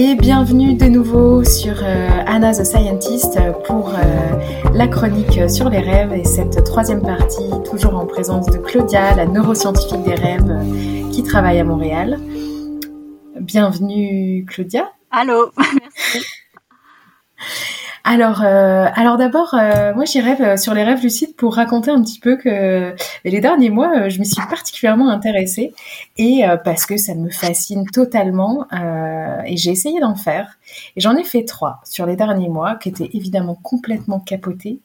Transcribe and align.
et 0.00 0.14
bienvenue 0.14 0.74
de 0.74 0.84
nouveau 0.84 1.42
sur 1.42 1.74
euh, 1.82 2.08
Anna 2.24 2.52
the 2.52 2.64
Scientist 2.64 3.36
pour 3.66 3.88
euh, 3.88 4.70
la 4.72 4.86
chronique 4.86 5.50
sur 5.50 5.68
les 5.68 5.80
rêves 5.80 6.12
et 6.12 6.22
cette 6.22 6.62
troisième 6.62 7.02
partie, 7.02 7.50
toujours 7.68 7.96
en 7.96 8.06
présence 8.06 8.46
de 8.46 8.58
Claudia, 8.58 9.16
la 9.16 9.26
neuroscientifique 9.26 10.04
des 10.04 10.14
rêves 10.14 10.48
euh, 10.48 11.10
qui 11.10 11.24
travaille 11.24 11.58
à 11.58 11.64
Montréal. 11.64 12.16
Bienvenue 13.40 14.46
Claudia. 14.46 14.88
Allô. 15.10 15.50
Alors, 18.10 18.42
euh, 18.42 18.86
alors 18.94 19.18
d'abord, 19.18 19.52
euh, 19.52 19.92
moi 19.92 20.06
j'y 20.06 20.22
rêve 20.22 20.40
euh, 20.40 20.56
sur 20.56 20.72
les 20.72 20.82
rêves 20.82 21.02
lucides 21.02 21.36
pour 21.36 21.56
raconter 21.56 21.90
un 21.90 22.00
petit 22.00 22.18
peu 22.18 22.36
que 22.38 22.94
les 23.26 23.40
derniers 23.42 23.68
mois, 23.68 24.08
je 24.08 24.18
me 24.18 24.24
suis 24.24 24.40
particulièrement 24.48 25.10
intéressée 25.10 25.74
et 26.16 26.42
parce 26.64 26.86
que 26.86 26.96
ça 26.96 27.14
me 27.14 27.28
fascine 27.28 27.84
totalement 27.84 28.66
et 29.44 29.58
j'ai 29.58 29.72
essayé 29.72 30.00
d'en 30.00 30.14
faire 30.14 30.57
et 30.96 31.00
j'en 31.00 31.16
ai 31.16 31.24
fait 31.24 31.44
trois 31.44 31.80
sur 31.84 32.06
les 32.06 32.16
derniers 32.16 32.48
mois 32.48 32.76
qui 32.76 32.88
étaient 32.88 33.10
évidemment 33.12 33.54
complètement 33.54 34.20
capotés. 34.20 34.80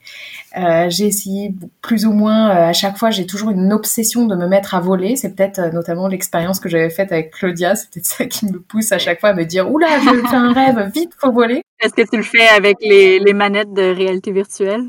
j'ai 0.55 1.05
essayé 1.05 1.53
plus 1.81 2.05
ou 2.05 2.13
moins 2.13 2.49
à 2.49 2.73
chaque 2.73 2.97
fois, 2.97 3.11
j'ai 3.11 3.25
toujours 3.25 3.51
une 3.51 3.71
obsession 3.73 4.25
de 4.25 4.35
me 4.35 4.47
mettre 4.47 4.75
à 4.75 4.79
voler. 4.79 5.15
C'est 5.15 5.35
peut-être 5.35 5.73
notamment 5.73 6.07
l'expérience 6.07 6.59
que 6.59 6.69
j'avais 6.69 6.89
faite 6.89 7.11
avec 7.11 7.31
Claudia, 7.31 7.75
c'est 7.75 7.89
peut-être 7.89 8.05
ça 8.05 8.25
qui 8.25 8.45
me 8.45 8.59
pousse 8.59 8.91
à 8.91 8.97
chaque 8.97 9.19
fois 9.19 9.29
à 9.29 9.33
me 9.33 9.45
dire 9.45 9.71
oula, 9.71 9.87
je 9.99 10.27
fais 10.27 10.35
un 10.35 10.53
rêve, 10.53 10.91
vite 10.93 11.11
faut 11.17 11.31
voler. 11.31 11.63
Est-ce 11.79 11.93
que 11.93 12.09
tu 12.09 12.15
le 12.15 12.23
fais 12.23 12.47
avec 12.47 12.77
les, 12.81 13.19
les 13.19 13.33
manettes 13.33 13.73
de 13.73 13.93
réalité 13.93 14.31
virtuelle? 14.31 14.85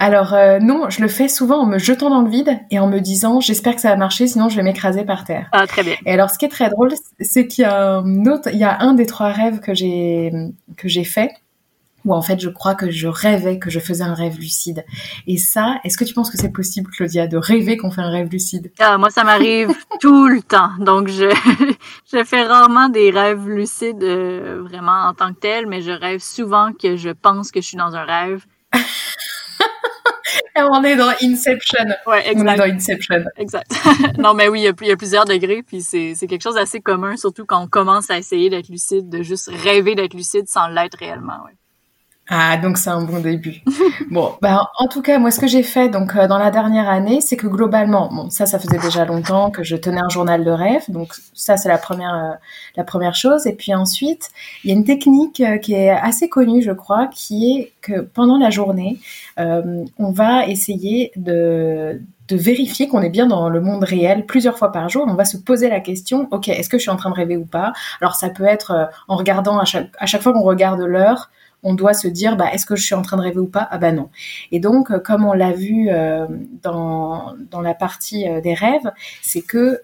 Alors 0.00 0.34
euh, 0.34 0.58
non, 0.58 0.90
je 0.90 1.00
le 1.00 1.08
fais 1.08 1.28
souvent 1.28 1.62
en 1.62 1.66
me 1.66 1.78
jetant 1.78 2.10
dans 2.10 2.20
le 2.20 2.28
vide 2.28 2.58
et 2.70 2.78
en 2.78 2.88
me 2.88 2.98
disant 2.98 3.40
j'espère 3.40 3.74
que 3.74 3.80
ça 3.80 3.88
va 3.90 3.96
marcher, 3.96 4.26
sinon 4.26 4.50
je 4.50 4.56
vais 4.56 4.62
m'écraser 4.62 5.04
par 5.04 5.24
terre. 5.24 5.48
Ah 5.52 5.66
très 5.66 5.82
bien. 5.82 5.94
Et 6.04 6.12
alors 6.12 6.28
ce 6.28 6.38
qui 6.38 6.44
est 6.44 6.50
très 6.50 6.68
drôle, 6.68 6.92
c'est 7.20 7.46
qu'il 7.46 7.62
y 7.62 7.64
a 7.64 7.98
un 7.98 8.26
autre, 8.26 8.50
il 8.52 8.58
y 8.58 8.64
a 8.64 8.80
un 8.80 8.92
des 8.92 9.06
trois 9.06 9.28
rêves 9.28 9.60
que 9.60 9.72
j'ai 9.72 10.25
que 10.76 10.88
j'ai 10.88 11.04
fait 11.04 11.30
où 12.06 12.14
en 12.14 12.22
fait 12.22 12.40
je 12.40 12.48
crois 12.48 12.74
que 12.74 12.90
je 12.90 13.08
rêvais 13.08 13.58
que 13.58 13.68
je 13.68 13.80
faisais 13.80 14.04
un 14.04 14.14
rêve 14.14 14.38
lucide. 14.38 14.84
Et 15.26 15.36
ça, 15.36 15.80
est-ce 15.84 15.98
que 15.98 16.04
tu 16.04 16.14
penses 16.14 16.30
que 16.30 16.38
c'est 16.38 16.52
possible, 16.52 16.90
Claudia, 16.90 17.26
de 17.26 17.36
rêver 17.36 17.76
qu'on 17.76 17.90
fait 17.90 18.00
un 18.00 18.10
rêve 18.10 18.28
lucide? 18.30 18.72
Ah, 18.78 18.96
Moi, 18.96 19.10
ça 19.10 19.24
m'arrive 19.24 19.70
tout 20.00 20.28
le 20.28 20.40
temps. 20.40 20.70
Donc, 20.78 21.08
je, 21.08 21.28
je 22.12 22.24
fais 22.24 22.44
rarement 22.44 22.88
des 22.88 23.10
rêves 23.10 23.48
lucides 23.48 24.02
euh, 24.02 24.62
vraiment 24.62 25.08
en 25.08 25.14
tant 25.14 25.34
que 25.34 25.40
tel, 25.40 25.66
mais 25.66 25.82
je 25.82 25.90
rêve 25.90 26.20
souvent 26.20 26.72
que 26.72 26.96
je 26.96 27.10
pense 27.10 27.50
que 27.50 27.60
je 27.60 27.66
suis 27.66 27.76
dans 27.76 27.94
un 27.96 28.04
rêve. 28.04 28.44
On 30.58 30.82
est 30.84 30.96
dans 30.96 31.12
Inception. 31.22 31.84
Ouais, 32.06 32.28
exact. 32.30 32.48
On 32.48 32.52
est 32.52 32.56
dans 32.56 32.74
Inception. 32.76 33.24
Exact. 33.36 33.70
non, 34.18 34.34
mais 34.34 34.48
oui, 34.48 34.60
il 34.60 34.64
y, 34.64 34.68
a, 34.68 34.72
il 34.80 34.88
y 34.88 34.92
a 34.92 34.96
plusieurs 34.96 35.24
degrés, 35.24 35.62
puis 35.62 35.82
c'est 35.82 36.14
quelque 36.28 36.42
chose 36.42 36.54
d'assez 36.54 36.80
commun, 36.80 37.16
surtout 37.16 37.44
quand 37.44 37.62
on 37.62 37.68
commence 37.68 38.10
à 38.10 38.18
essayer 38.18 38.50
d'être 38.50 38.68
lucide, 38.68 39.08
de 39.08 39.22
juste 39.22 39.50
rêver 39.52 39.94
d'être 39.94 40.14
lucide 40.14 40.48
sans 40.48 40.68
l'être 40.68 40.98
réellement. 40.98 41.44
Ouais. 41.44 41.56
Ah, 42.28 42.56
donc 42.56 42.76
c'est 42.76 42.90
un 42.90 43.02
bon 43.02 43.20
début. 43.20 43.62
bon, 44.10 44.32
bah, 44.42 44.70
en 44.78 44.88
tout 44.88 45.00
cas, 45.00 45.18
moi, 45.18 45.30
ce 45.30 45.38
que 45.38 45.46
j'ai 45.46 45.62
fait 45.62 45.88
donc 45.88 46.16
euh, 46.16 46.26
dans 46.26 46.38
la 46.38 46.50
dernière 46.50 46.88
année, 46.88 47.20
c'est 47.20 47.36
que 47.36 47.46
globalement, 47.46 48.08
bon, 48.12 48.30
ça, 48.30 48.46
ça 48.46 48.58
faisait 48.58 48.78
déjà 48.78 49.04
longtemps 49.04 49.50
que 49.50 49.62
je 49.62 49.76
tenais 49.76 50.00
un 50.00 50.08
journal 50.08 50.44
de 50.44 50.50
rêve, 50.50 50.82
donc 50.88 51.14
ça, 51.34 51.56
c'est 51.56 51.68
la 51.68 51.78
première, 51.78 52.14
euh, 52.14 52.34
la 52.74 52.82
première 52.82 53.14
chose. 53.14 53.46
Et 53.46 53.52
puis 53.52 53.72
ensuite, 53.74 54.30
il 54.64 54.70
y 54.70 54.72
a 54.72 54.76
une 54.76 54.84
technique 54.84 55.40
euh, 55.40 55.58
qui 55.58 55.74
est 55.74 55.90
assez 55.90 56.28
connue, 56.28 56.62
je 56.62 56.72
crois, 56.72 57.06
qui 57.12 57.52
est 57.52 57.72
que 57.80 58.00
pendant 58.00 58.38
la 58.38 58.50
journée, 58.50 58.98
on 59.36 60.10
va 60.10 60.46
essayer 60.46 61.12
de 61.16 62.00
de 62.28 62.36
vérifier 62.36 62.88
qu'on 62.88 63.02
est 63.02 63.08
bien 63.08 63.26
dans 63.26 63.48
le 63.48 63.60
monde 63.60 63.84
réel 63.84 64.26
plusieurs 64.26 64.58
fois 64.58 64.72
par 64.72 64.88
jour. 64.88 65.04
On 65.06 65.14
va 65.14 65.24
se 65.24 65.36
poser 65.36 65.68
la 65.68 65.78
question, 65.78 66.26
ok, 66.32 66.48
est-ce 66.48 66.68
que 66.68 66.76
je 66.76 66.82
suis 66.82 66.90
en 66.90 66.96
train 66.96 67.10
de 67.10 67.14
rêver 67.14 67.36
ou 67.36 67.44
pas? 67.44 67.72
Alors 68.00 68.16
ça 68.16 68.30
peut 68.30 68.46
être 68.46 68.90
en 69.06 69.14
regardant 69.14 69.60
à 69.60 69.64
chaque, 69.64 69.90
à 70.00 70.06
chaque 70.06 70.22
fois 70.22 70.32
qu'on 70.32 70.42
regarde 70.42 70.80
l'heure, 70.80 71.30
on 71.66 71.74
doit 71.74 71.94
se 71.94 72.06
dire 72.06 72.36
bah, 72.36 72.52
est-ce 72.52 72.64
que 72.64 72.76
je 72.76 72.84
suis 72.84 72.94
en 72.94 73.02
train 73.02 73.16
de 73.16 73.22
rêver 73.22 73.40
ou 73.40 73.48
pas? 73.48 73.66
Ah 73.70 73.78
bah 73.78 73.90
non. 73.90 74.08
Et 74.52 74.60
donc, 74.60 74.90
euh, 74.90 75.00
comme 75.00 75.24
on 75.24 75.32
l'a 75.32 75.52
vu 75.52 75.88
euh, 75.90 76.26
dans, 76.62 77.34
dans 77.50 77.60
la 77.60 77.74
partie 77.74 78.28
euh, 78.28 78.40
des 78.40 78.54
rêves, 78.54 78.92
c'est 79.20 79.42
que 79.42 79.80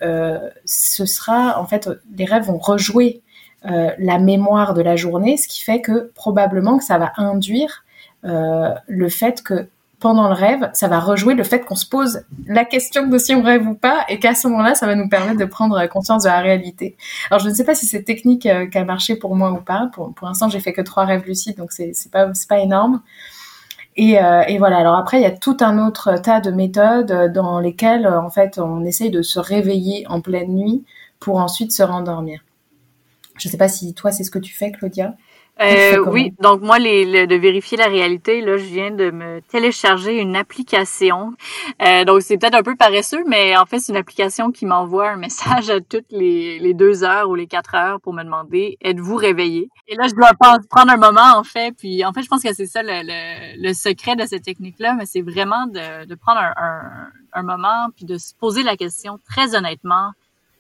ce 0.64 1.06
sera, 1.06 1.60
en 1.60 1.66
fait, 1.66 1.90
les 2.16 2.24
rêves 2.24 2.44
vont 2.44 2.58
rejouer 2.58 3.22
la 3.64 4.18
mémoire 4.18 4.74
de 4.74 4.82
la 4.82 4.96
journée, 4.96 5.36
ce 5.36 5.46
qui 5.46 5.62
fait 5.62 5.80
que 5.80 6.10
probablement 6.14 6.78
que 6.78 6.84
ça 6.84 6.98
va 6.98 7.12
induire 7.16 7.84
le 8.22 9.08
fait 9.08 9.42
que 9.42 9.68
pendant 10.02 10.26
le 10.28 10.34
rêve, 10.34 10.68
ça 10.74 10.88
va 10.88 10.98
rejouer 10.98 11.34
le 11.34 11.44
fait 11.44 11.60
qu'on 11.60 11.76
se 11.76 11.86
pose 11.86 12.24
la 12.46 12.64
question 12.64 13.06
de 13.06 13.16
si 13.18 13.34
on 13.34 13.42
rêve 13.42 13.66
ou 13.68 13.74
pas, 13.74 14.04
et 14.08 14.18
qu'à 14.18 14.34
ce 14.34 14.48
moment-là, 14.48 14.74
ça 14.74 14.86
va 14.86 14.96
nous 14.96 15.08
permettre 15.08 15.38
de 15.38 15.44
prendre 15.44 15.86
conscience 15.86 16.24
de 16.24 16.28
la 16.28 16.40
réalité. 16.40 16.96
Alors, 17.30 17.38
je 17.38 17.48
ne 17.48 17.54
sais 17.54 17.64
pas 17.64 17.76
si 17.76 17.86
c'est 17.86 18.02
technique 18.02 18.46
euh, 18.46 18.66
qui 18.66 18.76
a 18.76 18.84
marché 18.84 19.14
pour 19.14 19.36
moi 19.36 19.52
ou 19.52 19.58
pas. 19.58 19.88
Pour, 19.94 20.12
pour 20.12 20.26
l'instant, 20.26 20.48
j'ai 20.48 20.58
fait 20.58 20.72
que 20.72 20.82
trois 20.82 21.04
rêves 21.04 21.24
lucides, 21.24 21.56
donc 21.56 21.70
c'est 21.70 21.94
pas 22.10 22.32
pas 22.48 22.58
énorme. 22.58 23.00
Et, 23.96 24.20
euh, 24.20 24.42
et, 24.48 24.58
voilà. 24.58 24.78
Alors 24.78 24.96
après, 24.96 25.18
il 25.18 25.22
y 25.22 25.26
a 25.26 25.30
tout 25.30 25.56
un 25.60 25.78
autre 25.86 26.16
tas 26.20 26.40
de 26.40 26.50
méthodes 26.50 27.32
dans 27.32 27.60
lesquelles, 27.60 28.08
en 28.08 28.30
fait, 28.30 28.58
on 28.58 28.84
essaye 28.84 29.10
de 29.10 29.22
se 29.22 29.38
réveiller 29.38 30.04
en 30.08 30.20
pleine 30.20 30.52
nuit 30.52 30.84
pour 31.20 31.36
ensuite 31.36 31.70
se 31.72 31.84
rendormir. 31.84 32.40
Je 33.38 33.48
ne 33.48 33.50
sais 33.52 33.58
pas 33.58 33.68
si 33.68 33.94
toi, 33.94 34.10
c'est 34.10 34.24
ce 34.24 34.30
que 34.30 34.40
tu 34.40 34.52
fais, 34.52 34.72
Claudia. 34.72 35.14
Euh, 35.60 35.98
oui, 36.06 36.32
donc 36.40 36.62
moi, 36.62 36.78
les, 36.78 37.26
de 37.26 37.34
vérifier 37.36 37.76
la 37.76 37.86
réalité, 37.86 38.40
là, 38.40 38.56
je 38.56 38.64
viens 38.64 38.90
de 38.90 39.10
me 39.10 39.40
télécharger 39.42 40.18
une 40.18 40.34
application. 40.34 41.34
Euh, 41.82 42.04
donc 42.04 42.22
c'est 42.22 42.38
peut-être 42.38 42.54
un 42.54 42.62
peu 42.62 42.74
paresseux, 42.74 43.22
mais 43.26 43.56
en 43.56 43.66
fait, 43.66 43.78
c'est 43.78 43.92
une 43.92 43.98
application 43.98 44.50
qui 44.50 44.66
m'envoie 44.66 45.10
un 45.10 45.16
message 45.16 45.70
à 45.70 45.80
toutes 45.80 46.10
les, 46.10 46.58
les 46.58 46.74
deux 46.74 47.04
heures 47.04 47.28
ou 47.28 47.34
les 47.34 47.46
quatre 47.46 47.74
heures 47.74 48.00
pour 48.00 48.12
me 48.12 48.24
demander 48.24 48.78
êtes-vous 48.80 49.14
réveillé 49.14 49.68
Et 49.88 49.94
là, 49.94 50.08
je 50.08 50.14
dois 50.14 50.30
prendre 50.34 50.92
un 50.92 50.96
moment, 50.96 51.36
en 51.36 51.44
fait. 51.44 51.72
Puis 51.76 52.04
en 52.04 52.12
fait, 52.12 52.22
je 52.22 52.28
pense 52.28 52.42
que 52.42 52.52
c'est 52.54 52.66
ça 52.66 52.82
le, 52.82 53.02
le, 53.04 53.62
le, 53.68 53.74
secret 53.74 54.16
de 54.16 54.24
cette 54.26 54.42
technique-là, 54.44 54.94
mais 54.98 55.06
c'est 55.06 55.22
vraiment 55.22 55.66
de, 55.66 56.06
de 56.06 56.14
prendre 56.14 56.40
un, 56.40 56.54
un, 56.56 57.08
un 57.34 57.42
moment 57.42 57.88
puis 57.94 58.04
de 58.04 58.16
se 58.18 58.34
poser 58.34 58.62
la 58.62 58.76
question 58.76 59.18
très 59.28 59.54
honnêtement 59.54 60.12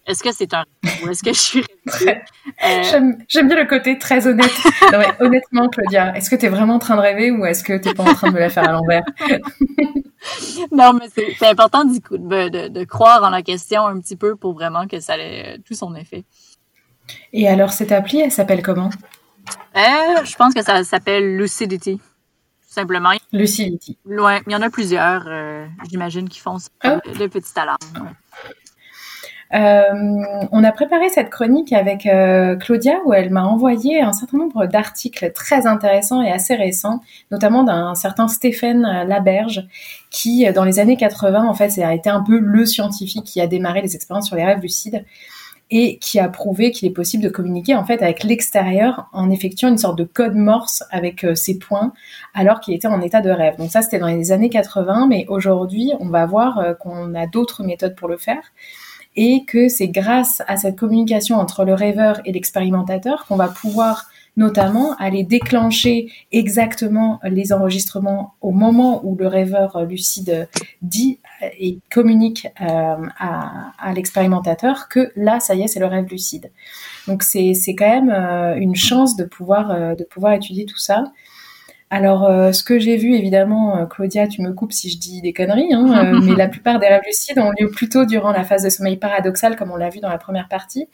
est-ce 0.06 0.22
que 0.22 0.32
c'est 0.32 0.52
un 0.54 0.64
ou 1.04 1.10
est-ce 1.10 1.22
que 1.22 1.32
je 1.32 1.38
suis 1.38 1.64
euh... 1.86 3.12
J'aime 3.28 3.48
bien 3.48 3.56
le 3.56 3.66
côté 3.66 3.98
très 3.98 4.26
honnête. 4.26 4.52
honnêtement, 5.20 5.68
Claudia, 5.68 6.16
est-ce 6.16 6.30
que 6.30 6.36
tu 6.36 6.46
es 6.46 6.48
vraiment 6.48 6.74
en 6.74 6.78
train 6.78 6.96
de 6.96 7.00
rêver 7.00 7.30
ou 7.30 7.44
est-ce 7.44 7.62
que 7.62 7.76
tu 7.78 7.88
n'es 7.88 7.94
pas 7.94 8.04
en 8.04 8.14
train 8.14 8.28
de 8.28 8.34
me 8.34 8.40
la 8.40 8.50
faire 8.50 8.68
à 8.68 8.72
l'envers? 8.72 9.04
Non, 10.70 10.92
mais 10.92 11.08
c'est 11.14 11.48
important 11.48 11.84
de, 11.84 11.98
de, 12.48 12.68
de, 12.68 12.84
croire 12.84 13.24
en 13.24 13.30
la 13.30 13.42
question 13.42 13.84
un 13.84 13.98
petit 14.00 14.14
peu 14.14 14.36
pour 14.36 14.54
vraiment 14.54 14.86
que 14.86 15.00
ça 15.00 15.18
ait 15.18 15.58
tout 15.66 15.74
son 15.74 15.96
effet. 15.96 16.24
Et 17.32 17.48
alors, 17.48 17.72
cette 17.72 17.90
appli, 17.90 18.20
elle 18.20 18.30
s'appelle 18.30 18.62
comment? 18.62 18.90
Euh, 19.76 20.24
Je 20.24 20.36
pense 20.36 20.54
que 20.54 20.62
ça 20.62 20.84
s'appelle 20.84 21.36
Lucidity. 21.36 22.00
Simplement. 22.60 23.10
Lucidity. 23.32 23.98
Il 24.06 24.42
y 24.46 24.56
en 24.56 24.62
a 24.62 24.70
plusieurs, 24.70 25.24
euh, 25.26 25.66
j'imagine, 25.90 26.28
qui 26.28 26.38
font 26.38 26.58
ça, 26.58 26.70
oh. 26.84 27.18
de 27.18 27.26
petites 27.26 27.58
alarmes. 27.58 27.78
Euh, 27.96 28.50
on 29.52 30.64
a 30.64 30.72
préparé 30.72 31.08
cette 31.10 31.28
chronique 31.28 31.72
avec 31.72 32.06
euh, 32.06 32.56
Claudia 32.56 33.00
où 33.04 33.12
elle 33.12 33.30
m'a 33.30 33.44
envoyé 33.44 34.00
un 34.00 34.12
certain 34.12 34.38
nombre 34.38 34.66
d'articles 34.66 35.30
très 35.32 35.66
intéressants 35.66 36.22
et 36.22 36.30
assez 36.30 36.54
récents, 36.54 37.00
notamment 37.30 37.62
d'un 37.62 37.94
certain 37.94 38.28
Stéphane 38.28 38.82
Laberge 39.06 39.66
qui, 40.10 40.50
dans 40.52 40.64
les 40.64 40.78
années 40.78 40.96
80, 40.96 41.46
en 41.46 41.54
fait, 41.54 41.78
a 41.78 41.94
été 41.94 42.08
un 42.08 42.22
peu 42.22 42.38
le 42.38 42.64
scientifique 42.64 43.24
qui 43.24 43.40
a 43.40 43.46
démarré 43.46 43.82
les 43.82 43.94
expériences 43.94 44.26
sur 44.26 44.36
les 44.36 44.44
rêves 44.44 44.60
lucides 44.60 45.04
et 45.70 45.98
qui 45.98 46.18
a 46.18 46.28
prouvé 46.28 46.70
qu'il 46.70 46.86
est 46.88 46.92
possible 46.92 47.22
de 47.22 47.30
communiquer 47.30 47.74
en 47.74 47.84
fait 47.84 48.02
avec 48.02 48.24
l'extérieur 48.24 49.08
en 49.14 49.30
effectuant 49.30 49.70
une 49.70 49.78
sorte 49.78 49.96
de 49.96 50.04
code 50.04 50.34
morse 50.34 50.82
avec 50.90 51.24
euh, 51.24 51.34
ses 51.34 51.58
points 51.58 51.94
alors 52.34 52.60
qu'il 52.60 52.74
était 52.74 52.88
en 52.88 53.00
état 53.00 53.22
de 53.22 53.30
rêve. 53.30 53.56
Donc 53.56 53.70
ça 53.70 53.80
c'était 53.80 53.98
dans 53.98 54.06
les 54.06 54.32
années 54.32 54.50
80 54.50 55.06
mais 55.08 55.24
aujourd'hui 55.28 55.92
on 55.98 56.10
va 56.10 56.26
voir 56.26 56.76
qu'on 56.78 57.14
a 57.14 57.26
d'autres 57.26 57.64
méthodes 57.64 57.94
pour 57.96 58.08
le 58.08 58.18
faire 58.18 58.52
et 59.16 59.44
que 59.44 59.68
c'est 59.68 59.88
grâce 59.88 60.42
à 60.46 60.56
cette 60.56 60.76
communication 60.76 61.36
entre 61.36 61.64
le 61.64 61.74
rêveur 61.74 62.20
et 62.24 62.32
l'expérimentateur 62.32 63.26
qu'on 63.26 63.36
va 63.36 63.48
pouvoir 63.48 64.08
notamment 64.36 64.96
aller 64.96 65.24
déclencher 65.24 66.10
exactement 66.30 67.20
les 67.22 67.52
enregistrements 67.52 68.34
au 68.40 68.50
moment 68.50 69.04
où 69.04 69.14
le 69.14 69.26
rêveur 69.26 69.84
lucide 69.84 70.48
dit 70.80 71.18
et 71.58 71.78
communique 71.90 72.48
euh, 72.60 72.96
à, 73.18 73.92
l'expérimentateur 73.94 74.88
que 74.88 75.12
là, 75.16 75.40
ça 75.40 75.54
y 75.54 75.62
est, 75.62 75.66
c'est 75.66 75.80
le 75.80 75.86
rêve 75.86 76.06
lucide. 76.08 76.50
Donc 77.06 77.22
c'est 77.22 77.54
quand 77.76 77.88
même 77.88 78.10
euh, 78.10 78.54
une 78.56 78.76
chance 78.76 79.16
de 79.16 79.24
pouvoir, 79.24 79.70
euh, 79.70 79.94
de 79.94 80.04
pouvoir 80.04 80.32
étudier 80.32 80.64
tout 80.64 80.78
ça. 80.78 81.04
Alors, 81.94 82.24
euh, 82.24 82.52
ce 82.52 82.64
que 82.64 82.78
j'ai 82.78 82.96
vu, 82.96 83.14
évidemment, 83.14 83.76
euh, 83.76 83.84
Claudia, 83.84 84.26
tu 84.26 84.40
me 84.40 84.54
coupes 84.54 84.72
si 84.72 84.88
je 84.88 84.96
dis 84.96 85.20
des 85.20 85.34
conneries, 85.34 85.74
hein, 85.74 86.14
euh, 86.14 86.20
mais 86.24 86.34
la 86.34 86.48
plupart 86.48 86.78
des 86.78 86.86
rêves 86.86 87.02
lucides 87.04 87.38
ont 87.38 87.52
lieu 87.60 87.68
plutôt 87.68 88.06
durant 88.06 88.32
la 88.32 88.44
phase 88.44 88.62
de 88.62 88.70
sommeil 88.70 88.96
paradoxal, 88.96 89.56
comme 89.56 89.70
on 89.70 89.76
l'a 89.76 89.90
vu 89.90 90.00
dans 90.00 90.08
la 90.08 90.16
première 90.16 90.48
partie. 90.48 90.88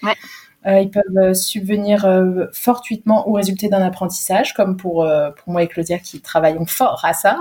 ils 0.67 0.91
peuvent 0.91 1.35
subvenir 1.35 2.05
fortuitement 2.53 3.29
ou 3.29 3.35
résulter 3.35 3.69
d'un 3.69 3.81
apprentissage, 3.81 4.55
comme 4.55 4.77
pour, 4.77 5.09
pour 5.37 5.53
moi 5.53 5.63
et 5.63 5.69
Claudia 5.69 6.01
qui 6.01 6.21
travaillons 6.21 6.67
fort 6.67 7.01
à 7.05 7.13
ça. 7.13 7.39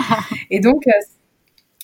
et 0.50 0.60
donc, 0.60 0.84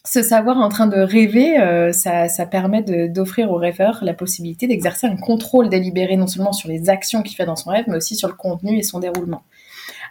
ce 0.07 0.23
savoir 0.23 0.59
en 0.59 0.69
train 0.69 0.87
de 0.87 0.99
rêver, 0.99 1.59
euh, 1.59 1.91
ça, 1.93 2.29
ça, 2.29 2.45
permet 2.45 2.83
d'offrir 3.09 3.51
au 3.51 3.57
rêveur 3.57 4.01
la 4.03 4.13
possibilité 4.13 4.67
d'exercer 4.67 5.07
un 5.07 5.17
contrôle 5.17 5.71
délibéré 5.71 6.17
non 6.17 6.27
seulement 6.27 6.53
sur 6.53 6.69
les 6.69 6.91
actions 6.91 7.23
qu'il 7.23 7.35
fait 7.35 7.47
dans 7.47 7.57
son 7.57 7.71
rêve, 7.71 7.87
mais 7.89 7.97
aussi 7.97 8.15
sur 8.15 8.29
le 8.29 8.35
contenu 8.35 8.77
et 8.77 8.83
son 8.83 9.01
déroulement. 9.01 9.43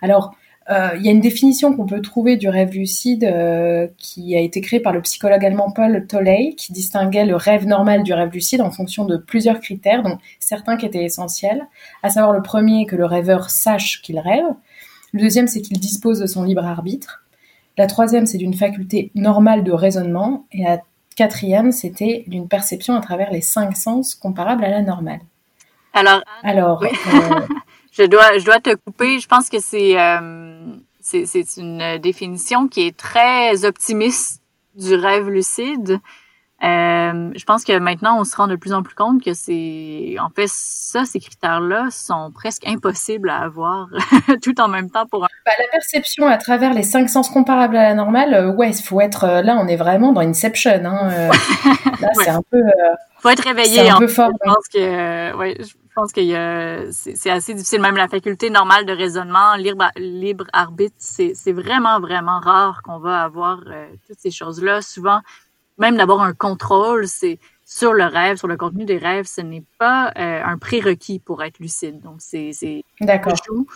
Alors, 0.02 0.34
il 0.70 1.02
y 1.02 1.10
a 1.10 1.12
une 1.12 1.20
définition 1.20 1.76
qu'on 1.76 1.86
peut 1.86 2.02
trouver 2.02 2.38
du 2.38 2.50
rêve 2.50 2.74
lucide 2.74 3.24
euh, 3.26 3.88
qui 3.98 4.36
a 4.36 4.40
été 4.40 4.62
créée 4.62 4.80
par 4.80 4.94
le 4.94 5.02
psychologue 5.02 5.44
allemand 5.46 5.72
Paul 5.72 6.06
Tolley, 6.08 6.56
qui 6.58 6.72
distinguait 6.72 7.26
le 7.26 7.36
rêve 7.36 7.68
normal 7.68 8.04
du 8.04 8.14
rêve 8.14 8.32
lucide 8.32 8.62
en 8.62 8.72
fonction 8.72 9.06
de 9.06 9.18
plusieurs 9.18 9.60
critères, 9.60 10.04
dont 10.04 10.18
certains 10.40 10.78
qui 10.78 10.86
étaient 10.86 11.04
essentiels, 11.04 11.68
à 12.02 12.10
savoir 12.10 12.34
le 12.34 12.42
premier 12.42 12.86
que 12.86 12.96
le 12.96 13.06
rêveur 13.06 13.50
sache 13.50 14.02
qu'il 14.02 14.20
rêve, 14.20 14.46
le 15.12 15.20
deuxième 15.20 15.48
c'est 15.48 15.62
qu'il 15.62 15.80
dispose 15.80 16.20
de 16.20 16.28
son 16.28 16.44
libre 16.44 16.66
arbitre, 16.66 17.24
la 17.78 17.88
troisième, 17.88 18.26
c'est 18.26 18.38
d'une 18.38 18.54
faculté 18.54 19.12
normale 19.16 19.64
de 19.64 19.72
raisonnement. 19.72 20.46
Et 20.52 20.64
la 20.64 20.80
quatrième, 21.16 21.72
c'était 21.72 22.24
d'une 22.28 22.48
perception 22.48 22.96
à 22.96 23.02
travers 23.02 23.32
les 23.32 23.42
cinq 23.42 23.76
sens 23.76 24.16
comparables 24.16 24.64
à 24.64 24.70
la 24.70 24.82
normale. 24.82 25.22
Alors, 25.94 26.24
alors 26.44 26.84
euh, 26.84 26.88
je, 27.92 28.04
dois, 28.04 28.38
je 28.38 28.46
dois 28.46 28.60
te 28.60 28.76
couper. 28.76 29.20
Je 29.20 29.28
pense 29.28 29.50
que 29.50 29.60
c'est 29.60 30.00
euh, 30.00 30.53
c'est 31.04 31.58
une 31.58 31.98
définition 32.00 32.68
qui 32.68 32.88
est 32.88 32.98
très 32.98 33.66
optimiste 33.66 34.42
du 34.76 34.96
rêve 34.96 35.30
lucide. 35.30 36.00
Euh, 36.64 37.32
je 37.36 37.44
pense 37.44 37.66
que 37.66 37.78
maintenant, 37.78 38.18
on 38.22 38.24
se 38.24 38.38
rend 38.38 38.48
de 38.48 38.56
plus 38.56 38.72
en 38.72 38.84
plus 38.84 38.96
compte 38.96 39.22
que 39.22 39.34
c'est, 39.34 40.16
en 40.22 40.30
fait, 40.30 40.48
ça, 40.48 41.04
ces 41.04 41.20
critères-là 41.20 41.88
sont 41.92 42.32
presque 42.34 42.66
impossibles 42.66 43.30
à 43.30 43.40
avoir 43.40 43.90
tout 44.42 44.62
en 44.62 44.70
même 44.70 44.90
temps 44.90 45.06
pour 45.06 45.26
un... 45.26 45.28
Bah, 45.46 45.52
la 45.60 45.68
perception 45.70 46.26
à 46.26 46.38
travers 46.38 46.74
les 46.74 46.84
cinq 46.84 47.10
sens 47.10 47.30
comparables 47.30 47.76
à 47.76 47.84
la 47.84 47.96
normale, 47.96 48.34
euh, 48.34 48.54
ouais, 48.54 48.70
il 48.70 48.82
faut 48.82 49.02
être, 49.02 49.26
euh, 49.26 49.42
là, 49.42 49.58
on 49.60 49.68
est 49.68 49.76
vraiment 49.76 50.14
dans 50.14 50.22
Inception, 50.22 50.86
hein, 50.86 51.10
euh, 51.12 51.28
là, 52.02 52.10
c'est 52.14 52.30
un 52.30 52.44
peu... 52.50 52.62
faut 53.20 53.30
être 53.30 53.44
réveillé, 53.44 53.90
un 53.90 53.98
peu 53.98 54.08
fort. 54.08 54.30
Je 54.32 54.50
pense 54.50 54.68
que, 54.70 55.36
ouais, 55.36 55.58
je 55.60 55.74
pense 55.96 56.12
qu'il 56.12 56.26
y 56.26 56.36
a, 56.36 56.92
c'est 56.92 57.30
assez 57.30 57.54
difficile, 57.54 57.82
même 57.82 57.98
la 57.98 58.08
faculté 58.08 58.50
normale 58.50 58.86
de 58.86 58.94
raisonnement, 58.94 59.56
libre, 59.56 59.90
libre 59.96 60.46
arbitre, 60.54 60.96
c'est 60.98 61.52
vraiment, 61.52 62.00
vraiment 62.00 62.40
rare 62.40 62.82
qu'on 62.84 63.00
va 63.00 63.24
avoir 63.24 63.60
toutes 64.08 64.20
ces 64.20 64.32
choses-là. 64.32 64.82
Souvent, 64.82 65.22
même 65.78 65.98
d'avoir 65.98 66.22
un 66.22 66.34
contrôle, 66.34 67.08
c'est 67.08 67.40
sur 67.66 67.94
le 67.94 68.06
rêve, 68.06 68.38
sur 68.38 68.48
le 68.48 68.58
contenu 68.58 68.86
des 68.86 68.98
rêves, 68.98 69.26
ce 69.26 69.42
n'est 69.42 69.64
pas 69.80 70.12
euh, 70.18 70.44
un 70.44 70.58
prérequis 70.58 71.20
pour 71.20 71.44
être 71.44 71.60
lucide. 71.60 72.02
Donc, 72.02 72.18
c'est 72.20 72.52
un, 73.02 73.08
ajout, 73.08 73.68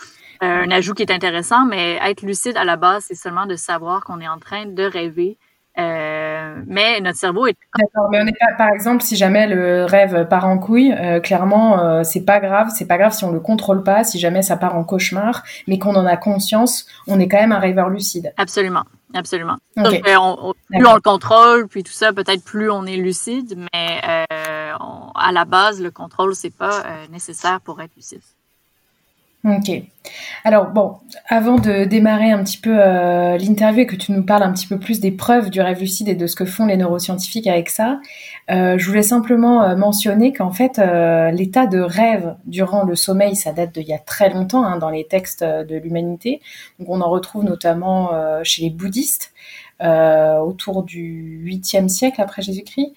euh, 0.42 0.62
un 0.64 0.70
ajout 0.70 0.94
qui 0.94 1.02
est 1.02 1.10
intéressant, 1.10 1.64
mais 1.64 1.98
être 2.02 2.22
lucide 2.22 2.56
à 2.56 2.64
la 2.64 2.76
base, 2.76 3.06
c'est 3.08 3.14
seulement 3.14 3.46
de 3.46 3.56
savoir 3.56 4.04
qu'on 4.04 4.20
est 4.20 4.28
en 4.28 4.38
train 4.38 4.66
de 4.66 4.82
rêver. 4.84 5.38
Euh, 5.78 6.62
mais 6.66 7.00
notre 7.00 7.18
cerveau 7.18 7.46
est. 7.46 7.56
D'accord, 7.78 8.08
mais 8.10 8.20
on 8.22 8.26
est 8.26 8.38
pas, 8.38 8.52
par 8.56 8.70
exemple, 8.70 9.02
si 9.02 9.16
jamais 9.16 9.46
le 9.46 9.84
rêve 9.84 10.26
part 10.28 10.46
en 10.46 10.58
couille, 10.58 10.94
clairement, 11.22 12.02
c'est 12.04 12.24
pas 12.24 12.40
grave, 12.40 12.68
c'est 12.74 12.86
pas 12.86 12.98
grave 12.98 13.12
si 13.12 13.24
on 13.24 13.30
le 13.30 13.40
contrôle 13.40 13.82
pas, 13.82 14.04
si 14.04 14.18
jamais 14.18 14.42
ça 14.42 14.56
part 14.56 14.76
en 14.76 14.84
cauchemar, 14.84 15.42
mais 15.66 15.78
qu'on 15.78 15.94
en 15.94 16.06
a 16.06 16.16
conscience, 16.16 16.86
on 17.06 17.20
est 17.20 17.28
quand 17.28 17.38
même 17.38 17.52
un 17.52 17.58
rêveur 17.58 17.88
lucide. 17.88 18.32
Absolument. 18.36 18.84
Absolument. 19.14 19.56
Donc, 19.76 20.06
euh, 20.06 20.16
on, 20.16 20.52
plus 20.68 20.86
on 20.86 20.94
le 20.94 21.00
contrôle, 21.00 21.66
puis 21.68 21.82
tout 21.82 21.92
ça, 21.92 22.12
peut-être 22.12 22.44
plus 22.44 22.70
on 22.70 22.84
est 22.84 22.96
lucide, 22.96 23.58
mais 23.72 24.00
euh, 24.06 24.72
à 25.14 25.32
la 25.32 25.44
base, 25.44 25.80
le 25.80 25.90
contrôle, 25.90 26.34
c'est 26.34 26.54
pas 26.54 26.84
euh, 26.84 27.06
nécessaire 27.10 27.60
pour 27.62 27.80
être 27.80 27.94
lucide. 27.96 28.20
Ok. 29.48 29.82
Alors 30.44 30.70
bon, 30.70 30.96
avant 31.28 31.56
de 31.56 31.84
démarrer 31.84 32.30
un 32.30 32.42
petit 32.42 32.58
peu 32.58 32.76
euh, 32.78 33.36
l'interview 33.38 33.82
et 33.82 33.86
que 33.86 33.96
tu 33.96 34.12
nous 34.12 34.22
parles 34.22 34.42
un 34.42 34.52
petit 34.52 34.66
peu 34.66 34.78
plus 34.78 35.00
des 35.00 35.10
preuves 35.10 35.50
du 35.50 35.60
rêve 35.60 35.80
lucide 35.80 36.08
et 36.08 36.14
de 36.14 36.26
ce 36.26 36.36
que 36.36 36.44
font 36.44 36.66
les 36.66 36.76
neuroscientifiques 36.76 37.46
avec 37.46 37.70
ça, 37.70 38.00
euh, 38.50 38.76
je 38.78 38.86
voulais 38.86 39.02
simplement 39.02 39.62
euh, 39.62 39.76
mentionner 39.76 40.32
qu'en 40.32 40.50
fait, 40.50 40.78
l'état 41.32 41.66
de 41.66 41.80
rêve 41.80 42.36
durant 42.46 42.84
le 42.84 42.94
sommeil, 42.94 43.36
ça 43.36 43.52
date 43.52 43.72
d'il 43.72 43.88
y 43.88 43.94
a 43.94 43.98
très 43.98 44.30
longtemps 44.30 44.64
hein, 44.64 44.78
dans 44.78 44.90
les 44.90 45.06
textes 45.06 45.42
de 45.44 45.76
l'humanité. 45.76 46.40
Donc 46.78 46.88
on 46.90 47.00
en 47.00 47.10
retrouve 47.10 47.44
notamment 47.44 48.10
chez 48.42 48.62
les 48.62 48.70
bouddhistes. 48.70 49.32
Autour 49.80 50.82
du 50.82 51.42
8e 51.44 51.88
siècle 51.88 52.20
après 52.20 52.42
Jésus-Christ. 52.42 52.92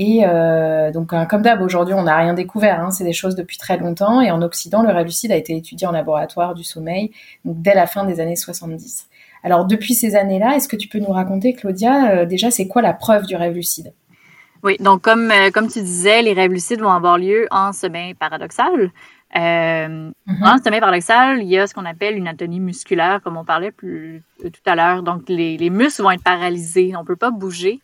Et 0.00 0.20
euh, 0.24 0.92
donc, 0.92 1.12
euh, 1.12 1.24
comme 1.24 1.42
d'hab, 1.42 1.60
aujourd'hui, 1.60 1.92
on 1.92 2.04
n'a 2.04 2.16
rien 2.16 2.32
découvert. 2.32 2.80
Hein, 2.80 2.92
c'est 2.92 3.02
des 3.02 3.12
choses 3.12 3.34
depuis 3.34 3.58
très 3.58 3.76
longtemps. 3.78 4.20
Et 4.20 4.30
en 4.30 4.42
Occident, 4.42 4.80
le 4.82 4.90
rêve 4.90 5.06
lucide 5.06 5.32
a 5.32 5.36
été 5.36 5.56
étudié 5.56 5.88
en 5.88 5.90
laboratoire 5.90 6.54
du 6.54 6.62
sommeil 6.62 7.10
dès 7.44 7.74
la 7.74 7.88
fin 7.88 8.04
des 8.04 8.20
années 8.20 8.36
70. 8.36 9.08
Alors, 9.42 9.64
depuis 9.64 9.94
ces 9.94 10.14
années-là, 10.14 10.54
est-ce 10.54 10.68
que 10.68 10.76
tu 10.76 10.86
peux 10.86 11.00
nous 11.00 11.10
raconter, 11.10 11.52
Claudia, 11.52 12.12
euh, 12.12 12.26
déjà, 12.26 12.52
c'est 12.52 12.68
quoi 12.68 12.80
la 12.80 12.92
preuve 12.92 13.26
du 13.26 13.34
rêve 13.34 13.54
lucide 13.54 13.92
Oui, 14.62 14.76
donc 14.78 15.02
comme, 15.02 15.32
comme 15.52 15.66
tu 15.66 15.82
disais, 15.82 16.22
les 16.22 16.32
rêves 16.32 16.52
lucides 16.52 16.80
vont 16.80 16.92
avoir 16.92 17.18
lieu 17.18 17.48
en 17.50 17.72
sommeil 17.72 18.14
paradoxal. 18.14 18.92
Euh, 19.36 20.10
mm-hmm. 20.26 20.42
En 20.42 20.62
sommeil 20.62 20.80
paradoxal, 20.80 21.42
il 21.42 21.48
y 21.48 21.58
a 21.58 21.66
ce 21.66 21.74
qu'on 21.74 21.84
appelle 21.84 22.16
une 22.16 22.28
atonie 22.28 22.60
musculaire, 22.60 23.20
comme 23.22 23.36
on 23.36 23.44
parlait 23.44 23.72
plus 23.72 24.22
tout 24.40 24.70
à 24.70 24.74
l'heure. 24.74 25.02
Donc, 25.02 25.28
les, 25.28 25.56
les 25.56 25.70
muscles 25.70 26.02
vont 26.02 26.10
être 26.10 26.22
paralysés. 26.22 26.94
On 26.96 27.04
peut 27.04 27.16
pas 27.16 27.30
bouger 27.30 27.80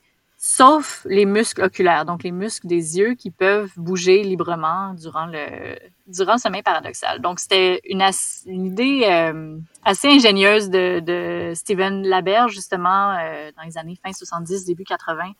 sauf 0.46 1.06
les 1.08 1.24
muscles 1.24 1.62
oculaires, 1.62 2.04
donc 2.04 2.22
les 2.22 2.30
muscles 2.30 2.66
des 2.66 2.98
yeux 2.98 3.14
qui 3.14 3.30
peuvent 3.30 3.72
bouger 3.78 4.22
librement 4.22 4.92
durant 4.92 5.24
le 5.24 5.78
durant 6.06 6.34
le 6.34 6.38
sommeil 6.38 6.62
paradoxal. 6.62 7.22
Donc 7.22 7.40
c'était 7.40 7.80
une, 7.86 8.04
une 8.44 8.66
idée 8.66 9.04
euh, 9.04 9.56
assez 9.86 10.08
ingénieuse 10.08 10.68
de, 10.68 11.00
de 11.00 11.54
Steven 11.54 12.06
Laberge 12.06 12.52
justement 12.52 13.12
euh, 13.12 13.52
dans 13.56 13.62
les 13.62 13.78
années 13.78 13.98
fin 14.04 14.12
70 14.12 14.66
début 14.66 14.84
80 14.84 15.32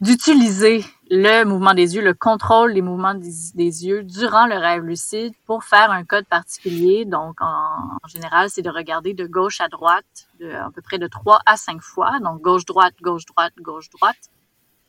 d'utiliser 0.00 0.84
le 1.10 1.44
mouvement 1.44 1.74
des 1.74 1.96
yeux, 1.96 2.02
le 2.02 2.14
contrôle 2.14 2.74
des 2.74 2.82
mouvements 2.82 3.14
des, 3.14 3.86
yeux 3.86 4.02
durant 4.02 4.46
le 4.46 4.56
rêve 4.56 4.82
lucide 4.82 5.32
pour 5.46 5.64
faire 5.64 5.90
un 5.90 6.04
code 6.04 6.26
particulier. 6.26 7.04
Donc, 7.04 7.40
en, 7.40 7.98
général, 8.08 8.50
c'est 8.50 8.62
de 8.62 8.70
regarder 8.70 9.14
de 9.14 9.26
gauche 9.26 9.60
à 9.60 9.68
droite 9.68 10.28
de, 10.40 10.50
à 10.50 10.70
peu 10.74 10.82
près 10.82 10.98
de 10.98 11.06
trois 11.06 11.40
à 11.46 11.56
cinq 11.56 11.80
fois. 11.80 12.18
Donc, 12.20 12.40
gauche-droite, 12.42 12.94
gauche-droite, 13.00 13.54
gauche-droite 13.60 14.30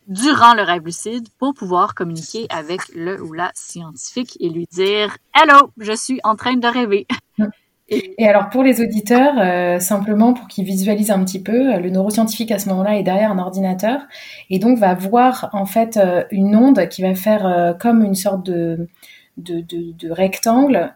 durant 0.08 0.54
le 0.54 0.64
rêve 0.64 0.86
lucide 0.86 1.28
pour 1.38 1.54
pouvoir 1.54 1.94
communiquer 1.94 2.48
avec 2.50 2.82
le 2.96 3.22
ou 3.22 3.34
la 3.34 3.52
scientifique 3.54 4.38
et 4.40 4.50
lui 4.50 4.66
dire 4.72 5.18
«Hello, 5.36 5.72
je 5.78 5.94
suis 5.94 6.20
en 6.24 6.36
train 6.36 6.56
de 6.56 6.68
rêver. 6.68 7.06
Et 7.90 8.28
alors 8.28 8.50
pour 8.50 8.64
les 8.64 8.82
auditeurs, 8.82 9.36
euh, 9.40 9.80
simplement 9.80 10.34
pour 10.34 10.48
qu'ils 10.48 10.66
visualisent 10.66 11.12
un 11.12 11.24
petit 11.24 11.42
peu, 11.42 11.76
euh, 11.76 11.80
le 11.80 11.90
neuroscientifique 11.90 12.52
à 12.52 12.60
ce 12.60 12.68
moment-là 12.70 12.98
est 12.98 13.04
derrière 13.04 13.32
un 13.32 13.40
ordinateur 13.40 14.02
et 14.50 14.60
donc 14.60 14.78
va 14.78 14.94
voir 14.94 15.50
en 15.54 15.66
fait 15.66 15.96
euh, 15.96 16.26
une 16.32 16.56
onde 16.56 16.90
qui 16.90 17.02
va 17.02 17.16
faire 17.16 17.78
comme 17.80 18.04
une 18.04 18.16
sorte 18.16 18.46
de, 18.46 18.90
de, 19.38 19.62
de, 19.62 20.12
rectangle 20.12 20.94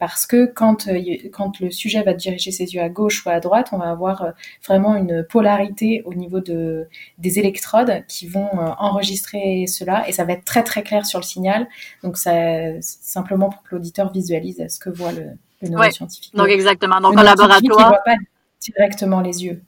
parce 0.00 0.26
que 0.26 0.46
quand, 0.46 0.88
quand 1.32 1.60
le 1.60 1.70
sujet 1.70 2.02
va 2.02 2.14
diriger 2.14 2.50
ses 2.50 2.74
yeux 2.74 2.82
à 2.82 2.88
gauche 2.88 3.24
ou 3.26 3.30
à 3.30 3.38
droite, 3.40 3.68
on 3.72 3.78
va 3.78 3.90
avoir 3.90 4.32
vraiment 4.66 4.96
une 4.96 5.24
polarité 5.24 6.02
au 6.04 6.14
niveau 6.14 6.40
de, 6.40 6.88
des 7.18 7.38
électrodes 7.38 8.04
qui 8.08 8.26
vont 8.26 8.48
enregistrer 8.78 9.66
cela 9.68 10.08
et 10.08 10.12
ça 10.12 10.24
va 10.24 10.32
être 10.32 10.44
très 10.44 10.64
très 10.64 10.82
clair 10.82 11.06
sur 11.06 11.20
le 11.20 11.24
signal. 11.24 11.68
Donc 12.02 12.16
ça 12.16 12.32
simplement 12.80 13.50
pour 13.50 13.62
que 13.62 13.74
l'auditeur 13.74 14.12
visualise 14.12 14.64
ce 14.68 14.78
que 14.78 14.90
voit 14.90 15.12
le, 15.12 15.36
le 15.62 16.36
Donc 16.36 16.48
exactement. 16.48 17.00
Donc 17.00 17.18
en 17.18 17.22
laboratoire. 17.22 17.86
On 17.86 17.88
voit 17.88 18.02
pas 18.04 18.16
directement 18.60 19.20
les 19.20 19.44
yeux. 19.44 19.62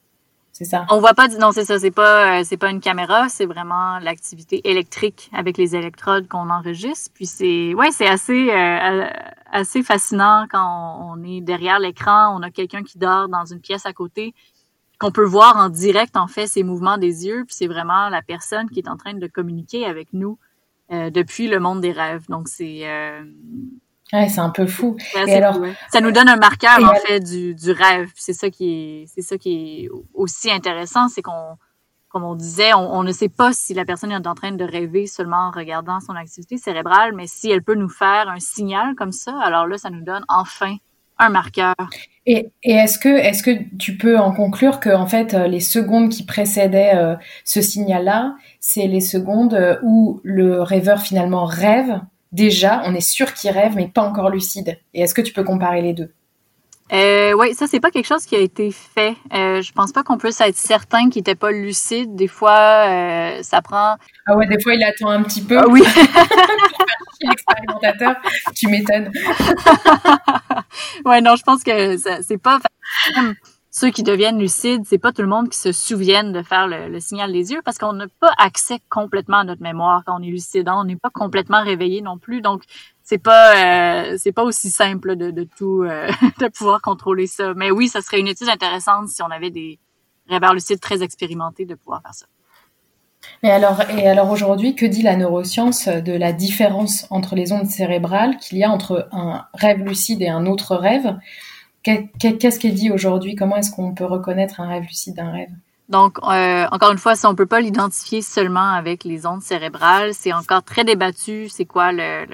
C'est 0.52 0.64
ça? 0.64 0.86
On 0.88 1.00
voit 1.00 1.12
pas. 1.12 1.28
Non, 1.28 1.52
c'est 1.52 1.66
ça. 1.66 1.78
C'est 1.78 1.90
pas. 1.90 2.40
Euh, 2.40 2.42
c'est 2.42 2.56
pas 2.56 2.70
une 2.70 2.80
caméra. 2.80 3.28
C'est 3.28 3.44
vraiment 3.44 3.98
l'activité 3.98 4.66
électrique 4.70 5.30
avec 5.34 5.58
les 5.58 5.76
électrodes 5.76 6.28
qu'on 6.28 6.48
enregistre. 6.48 7.10
Puis 7.12 7.26
c'est. 7.26 7.74
Ouais, 7.74 7.90
c'est 7.90 8.06
assez 8.06 8.50
euh, 8.50 9.06
assez 9.52 9.82
fascinant 9.82 10.46
quand 10.50 11.14
on, 11.14 11.22
est 11.24 11.42
derrière 11.42 11.78
l'écran. 11.78 12.34
On 12.34 12.42
a 12.42 12.50
quelqu'un 12.50 12.82
qui 12.82 12.96
dort 12.96 13.28
dans 13.28 13.44
une 13.44 13.60
pièce 13.60 13.84
à 13.84 13.92
côté 13.92 14.34
qu'on 14.98 15.10
peut 15.10 15.26
voir 15.26 15.58
en 15.58 15.68
direct 15.68 16.16
en 16.16 16.26
fait 16.26 16.46
ses 16.46 16.62
mouvements 16.62 16.96
des 16.96 17.26
yeux. 17.26 17.44
Puis 17.44 17.54
c'est 17.54 17.66
vraiment 17.66 18.08
la 18.08 18.22
personne 18.22 18.70
qui 18.70 18.80
est 18.80 18.88
en 18.88 18.96
train 18.96 19.12
de 19.12 19.26
communiquer 19.26 19.84
avec 19.84 20.14
nous 20.14 20.38
euh, 20.90 21.10
depuis 21.10 21.48
le 21.48 21.60
monde 21.60 21.82
des 21.82 21.92
rêves. 21.92 22.24
Donc 22.30 22.48
c'est 22.48 22.88
Ouais, 24.12 24.28
c'est 24.28 24.40
un 24.40 24.50
peu 24.50 24.66
fou. 24.66 24.96
et 25.26 25.34
alors, 25.34 25.58
ça 25.90 26.00
nous 26.00 26.12
donne 26.12 26.28
un 26.28 26.36
marqueur 26.36 26.78
en 26.80 26.94
fait 26.94 27.20
du, 27.20 27.54
du 27.54 27.72
rêve. 27.72 28.10
C'est 28.14 28.32
ça 28.32 28.50
qui 28.50 28.70
est, 28.70 29.06
c'est 29.12 29.22
ça 29.22 29.36
qui 29.36 29.84
est 29.84 29.88
aussi 30.14 30.50
intéressant, 30.50 31.08
c'est 31.08 31.22
qu'on, 31.22 31.56
comme 32.08 32.22
on 32.22 32.36
disait, 32.36 32.72
on, 32.74 33.02
ne 33.02 33.12
sait 33.12 33.28
pas 33.28 33.52
si 33.52 33.74
la 33.74 33.84
personne 33.84 34.12
est 34.12 34.26
en 34.26 34.34
train 34.34 34.52
de 34.52 34.64
rêver 34.64 35.06
seulement 35.06 35.48
en 35.48 35.50
regardant 35.50 35.98
son 36.00 36.14
activité 36.14 36.56
cérébrale, 36.56 37.14
mais 37.14 37.26
si 37.26 37.50
elle 37.50 37.62
peut 37.62 37.74
nous 37.74 37.88
faire 37.88 38.28
un 38.28 38.38
signal 38.38 38.94
comme 38.94 39.12
ça, 39.12 39.38
alors 39.42 39.66
là, 39.66 39.76
ça 39.76 39.90
nous 39.90 40.02
donne 40.02 40.24
enfin 40.28 40.76
un 41.18 41.28
marqueur. 41.28 41.74
Et, 42.26 42.50
et 42.62 42.72
est-ce 42.72 42.98
que, 42.98 43.08
est-ce 43.08 43.42
que 43.42 43.76
tu 43.76 43.96
peux 43.96 44.18
en 44.18 44.32
conclure 44.32 44.80
que 44.80 44.90
en 44.90 45.06
fait 45.06 45.32
les 45.32 45.60
secondes 45.60 46.10
qui 46.10 46.24
précédaient 46.24 46.94
euh, 46.94 47.16
ce 47.44 47.62
signal-là, 47.62 48.36
c'est 48.60 48.86
les 48.86 49.00
secondes 49.00 49.54
euh, 49.54 49.76
où 49.82 50.20
le 50.24 50.62
rêveur 50.62 51.00
finalement 51.00 51.44
rêve 51.44 52.00
déjà, 52.36 52.82
on 52.84 52.94
est 52.94 53.00
sûr 53.00 53.32
qu'il 53.34 53.50
rêve, 53.50 53.72
mais 53.74 53.88
pas 53.88 54.02
encore 54.02 54.30
lucide. 54.30 54.78
Et 54.94 55.00
est-ce 55.00 55.14
que 55.14 55.22
tu 55.22 55.32
peux 55.32 55.42
comparer 55.42 55.82
les 55.82 55.94
deux? 55.94 56.12
Euh, 56.92 57.32
oui, 57.32 57.52
ça 57.54 57.66
c'est 57.66 57.80
pas 57.80 57.90
quelque 57.90 58.06
chose 58.06 58.26
qui 58.26 58.36
a 58.36 58.38
été 58.38 58.70
fait. 58.70 59.16
Euh, 59.34 59.60
je 59.60 59.72
pense 59.72 59.90
pas 59.90 60.04
qu'on 60.04 60.18
puisse 60.18 60.40
être 60.40 60.56
certain 60.56 61.10
qu'il 61.10 61.20
était 61.20 61.34
pas 61.34 61.50
lucide. 61.50 62.14
Des 62.14 62.28
fois, 62.28 62.86
euh, 62.86 63.42
ça 63.42 63.60
prend. 63.60 63.96
Ah 64.26 64.36
ouais, 64.36 64.46
des 64.46 64.60
fois 64.62 64.74
il 64.74 64.84
attend 64.84 65.08
un 65.08 65.24
petit 65.24 65.42
peu. 65.42 65.58
Ah 65.58 65.66
oui. 65.68 65.82
L'expérimentateur, 67.20 68.14
tu 68.54 68.68
m'étonnes. 68.68 69.10
ouais, 71.04 71.20
non, 71.20 71.34
je 71.34 71.42
pense 71.42 71.64
que 71.64 71.96
c'est 71.96 72.38
pas 72.38 72.60
ceux 73.78 73.90
qui 73.90 74.02
deviennent 74.02 74.38
lucides, 74.38 74.84
c'est 74.86 74.96
pas 74.96 75.12
tout 75.12 75.20
le 75.20 75.28
monde 75.28 75.50
qui 75.50 75.58
se 75.58 75.70
souvienne 75.70 76.32
de 76.32 76.40
faire 76.40 76.66
le, 76.66 76.98
signal 76.98 77.30
des 77.30 77.52
yeux 77.52 77.60
parce 77.62 77.76
qu'on 77.76 77.92
n'a 77.92 78.06
pas 78.20 78.32
accès 78.38 78.78
complètement 78.88 79.40
à 79.40 79.44
notre 79.44 79.60
mémoire 79.60 80.02
quand 80.06 80.18
on 80.18 80.22
est 80.22 80.30
lucide. 80.30 80.66
Hein. 80.66 80.76
On 80.78 80.84
n'est 80.84 80.96
pas 80.96 81.10
complètement 81.10 81.62
réveillé 81.62 82.00
non 82.00 82.16
plus, 82.16 82.40
donc 82.40 82.62
c'est 83.02 83.18
pas 83.18 83.54
euh, 83.54 84.16
c'est 84.16 84.32
pas 84.32 84.44
aussi 84.44 84.70
simple 84.70 85.14
de, 85.16 85.30
de 85.30 85.46
tout 85.58 85.82
euh, 85.82 86.08
de 86.40 86.48
pouvoir 86.48 86.80
contrôler 86.80 87.26
ça. 87.26 87.52
Mais 87.52 87.70
oui, 87.70 87.88
ça 87.88 88.00
serait 88.00 88.18
une 88.18 88.28
étude 88.28 88.48
intéressante 88.48 89.08
si 89.08 89.22
on 89.22 89.30
avait 89.30 89.50
des 89.50 89.78
rêveurs 90.26 90.54
lucides 90.54 90.80
très 90.80 91.02
expérimentés 91.02 91.66
de 91.66 91.74
pouvoir 91.74 92.00
faire 92.00 92.14
ça. 92.14 92.26
Et 93.42 93.50
alors, 93.50 93.82
et 93.90 94.08
alors 94.08 94.30
aujourd'hui, 94.30 94.74
que 94.74 94.86
dit 94.86 95.02
la 95.02 95.16
neuroscience 95.16 95.88
de 95.88 96.12
la 96.12 96.32
différence 96.32 97.06
entre 97.10 97.34
les 97.34 97.52
ondes 97.52 97.66
cérébrales 97.66 98.38
qu'il 98.38 98.56
y 98.56 98.64
a 98.64 98.70
entre 98.70 99.06
un 99.12 99.44
rêve 99.52 99.80
lucide 99.80 100.22
et 100.22 100.30
un 100.30 100.46
autre 100.46 100.76
rêve? 100.76 101.18
Qu'est-ce 102.18 102.58
qui 102.58 102.68
est 102.68 102.72
dit 102.72 102.90
aujourd'hui? 102.90 103.34
Comment 103.34 103.56
est-ce 103.56 103.70
qu'on 103.70 103.94
peut 103.94 104.04
reconnaître 104.04 104.60
un 104.60 104.68
rêve 104.68 104.84
lucide 104.84 105.14
d'un 105.14 105.30
rêve? 105.30 105.50
Donc, 105.88 106.18
euh, 106.18 106.66
encore 106.72 106.90
une 106.90 106.98
fois, 106.98 107.14
si 107.14 107.26
on 107.26 107.34
peut 107.36 107.46
pas 107.46 107.60
l'identifier 107.60 108.20
seulement 108.20 108.72
avec 108.72 109.04
les 109.04 109.24
ondes 109.24 109.42
cérébrales, 109.42 110.14
c'est 110.14 110.32
encore 110.32 110.64
très 110.64 110.82
débattu. 110.82 111.48
C'est 111.48 111.64
quoi 111.64 111.92
le, 111.92 112.26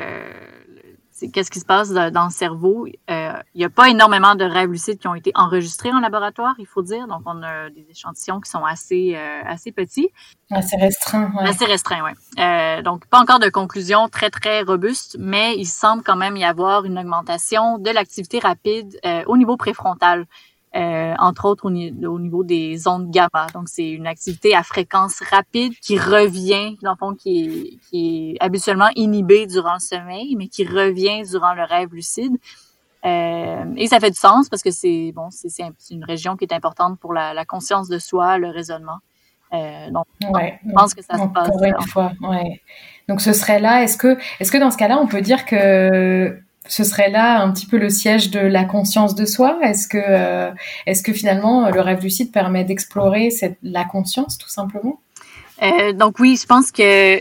qu'est-ce 1.31 1.51
qui 1.51 1.61
se 1.61 1.65
passe 1.65 1.91
dans, 1.91 2.25
le 2.25 2.31
cerveau? 2.31 2.87
Euh, 3.11 3.33
il 3.55 3.59
n'y 3.59 3.65
a 3.65 3.71
pas 3.71 3.89
énormément 3.89 4.35
de 4.35 4.45
rêves 4.45 4.71
lucides 4.71 4.99
qui 4.99 5.09
ont 5.09 5.15
été 5.15 5.33
enregistrés 5.35 5.93
en 5.93 6.01
laboratoire, 6.01 6.55
il 6.59 6.67
faut 6.67 6.83
dire. 6.83 7.07
Donc, 7.07 7.23
on 7.27 7.43
a 7.43 7.71
des 7.71 7.87
échantillons 7.91 8.41
qui 8.41 8.51
sont 8.51 8.65
assez, 8.65 9.15
euh, 9.17 9.43
assez 9.47 9.73
petits. 9.73 10.11
Assez 10.51 10.77
restreints, 10.77 11.33
ouais. 11.37 11.49
Assez 11.49 11.65
restreints, 11.65 12.03
oui. 12.05 12.43
Euh, 12.43 12.83
donc, 12.83 13.07
pas 13.07 13.21
encore 13.21 13.39
de 13.39 13.49
conclusion 13.49 14.09
très, 14.09 14.31
très 14.31 14.63
robuste, 14.63 15.17
mais 15.19 15.57
il 15.57 15.67
semble 15.67 16.03
quand 16.03 16.17
même 16.17 16.37
y 16.37 16.45
avoir 16.45 16.85
une 16.85 16.99
augmentation 16.99 17.79
de 17.79 17.91
l'activité 17.91 18.39
rapide 18.39 18.99
au 19.27 19.37
niveau 19.37 19.57
préfrontal. 19.57 20.27
Euh, 20.75 21.15
entre 21.19 21.45
autres 21.45 21.67
au, 21.67 21.71
niveau 21.71 22.45
des 22.45 22.89
ondes 22.89 23.11
gamma. 23.11 23.47
Donc, 23.53 23.69
c'est 23.69 23.91
une 23.91 24.07
activité 24.07 24.55
à 24.55 24.63
fréquence 24.63 25.21
rapide 25.31 25.75
qui 25.81 25.99
revient, 25.99 26.79
dans 26.83 26.93
le 26.93 26.97
fond, 26.97 27.15
qui 27.15 27.43
est, 27.43 27.91
qui 27.91 28.31
est 28.31 28.43
habituellement 28.43 28.89
inhibée 28.97 29.47
durant 29.47 29.75
le 29.75 29.81
sommeil, 29.81 30.35
mais 30.35 30.49
qui 30.49 30.65
revient 30.65 31.29
durant 31.31 31.53
le 31.53 31.65
rêve 31.65 31.93
lucide. 31.93 32.39
Euh, 33.05 33.65
et 33.77 33.87
ça 33.87 34.01
fait 34.01 34.13
du 34.13 34.17
sens 34.17 34.49
parce 34.49 34.63
que 34.63 34.71
c'est 34.71 35.13
bon, 35.15 35.29
c'est 35.31 35.51
une 35.91 36.05
région 36.05 36.37
qui 36.37 36.45
est 36.45 36.55
importante 36.55 36.99
pour 37.01 37.13
la, 37.13 37.35
la 37.35 37.45
conscience 37.45 37.89
de 37.89 37.99
soi, 37.99 38.39
le 38.39 38.49
raisonnement. 38.49 39.01
Euh, 39.53 39.91
donc, 39.91 40.07
ouais, 40.31 40.59
je 40.67 40.73
pense 40.73 40.95
que 40.95 41.03
ça 41.03 41.19
se 41.19 41.27
passe. 41.27 41.51
Une 41.63 41.87
fois, 41.89 42.13
ouais. 42.23 42.63
Donc, 43.09 43.21
ce 43.21 43.35
serait 43.35 43.61
là. 43.61 43.83
Est-ce 43.83 43.99
que, 43.99 44.17
est-ce 44.41 44.51
que 44.51 44.57
dans 44.57 44.71
ce 44.71 44.79
cas-là, 44.79 44.99
on 44.99 45.07
peut 45.07 45.21
dire 45.21 45.45
que 45.45 46.41
ce 46.69 46.85
serait 46.85 47.11
là 47.11 47.41
un 47.41 47.51
petit 47.51 47.67
peu 47.67 47.77
le 47.77 47.91
siège 47.91 48.31
de 48.31 48.41
la 48.41 48.65
conscience 48.65 49.15
de 49.15 49.25
soi 49.25 49.59
Est-ce 49.63 49.89
que, 49.89 49.99
euh, 49.99 50.51
est-ce 50.87 51.03
que 51.03 51.13
finalement 51.13 51.69
le 51.71 51.81
rêve 51.81 52.03
lucide 52.03 52.33
permet 52.33 52.65
d'explorer 52.65 53.31
la 53.63 53.85
conscience 53.85 54.39
tout 54.39 54.49
simplement? 54.49 55.01
Euh, 55.63 55.93
Donc 55.93 56.19
oui, 56.19 56.39
je 56.41 56.47
pense 56.47 56.71
que 56.73 57.21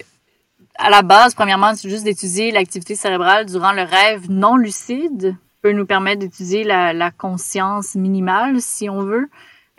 à 0.77 0.89
la 0.89 1.01
base, 1.03 1.35
premièrement, 1.35 1.73
c'est 1.75 1.89
juste 1.89 2.03
d'étudier 2.03 2.51
l'activité 2.51 2.95
cérébrale 2.95 3.45
durant 3.45 3.71
le 3.71 3.83
rêve 3.83 4.29
non 4.29 4.55
lucide 4.55 5.35
peut 5.61 5.73
nous 5.73 5.85
permettre 5.85 6.19
d'étudier 6.19 6.63
la, 6.63 7.11
conscience 7.11 7.95
minimale, 7.95 8.61
si 8.61 8.89
on 8.89 9.01
veut. 9.03 9.29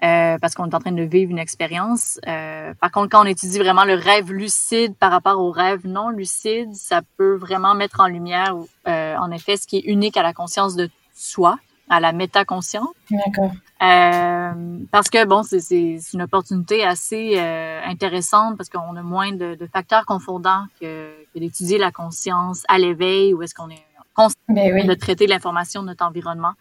Euh, 0.02 0.36
parce 0.40 0.56
qu'on 0.56 0.68
est 0.68 0.74
en 0.74 0.80
train 0.80 0.90
de 0.90 1.04
vivre 1.04 1.30
une 1.30 1.38
expérience. 1.38 2.18
Euh, 2.26 2.74
par 2.80 2.90
contre, 2.90 3.10
quand 3.10 3.22
on 3.22 3.26
étudie 3.26 3.60
vraiment 3.60 3.84
le 3.84 3.94
rêve 3.94 4.32
lucide 4.32 4.96
par 4.96 5.12
rapport 5.12 5.38
au 5.38 5.52
rêve 5.52 5.86
non 5.86 6.08
lucide, 6.08 6.74
ça 6.74 7.02
peut 7.16 7.36
vraiment 7.36 7.76
mettre 7.76 8.00
en 8.00 8.08
lumière, 8.08 8.56
euh, 8.88 9.16
en 9.16 9.30
effet, 9.30 9.56
ce 9.56 9.64
qui 9.64 9.76
est 9.76 9.84
unique 9.84 10.16
à 10.16 10.24
la 10.24 10.32
conscience 10.32 10.74
de 10.74 10.90
soi, 11.14 11.56
à 11.88 12.00
la 12.00 12.10
métaconscience. 12.10 12.88
D'accord. 13.12 13.52
Parce 13.78 15.08
que 15.08 15.24
bon, 15.24 15.44
c'est 15.44 16.00
une 16.12 16.22
opportunité 16.22 16.82
assez 16.82 17.38
intéressante 17.38 18.56
parce 18.56 18.68
qu'on 18.68 18.96
a 18.96 19.02
moins 19.02 19.32
de, 19.32 19.54
de, 19.54 19.66
facteurs 19.66 20.04
confondants 20.04 20.64
que, 20.80 21.12
que 21.32 21.38
d'étudier 21.38 21.78
la 21.78 21.92
conscience 21.92 22.64
à 22.68 22.78
l'éveil 22.78 23.34
ou 23.34 23.42
est-ce 23.42 23.54
qu'on 23.54 23.70
est 23.70 23.84
conscient 24.14 24.38
ben 24.48 24.86
de 24.86 24.94
traiter 24.94 25.26
l'information 25.26 25.82
de 25.82 25.88
notre 25.88 26.04
environnement. 26.04 26.54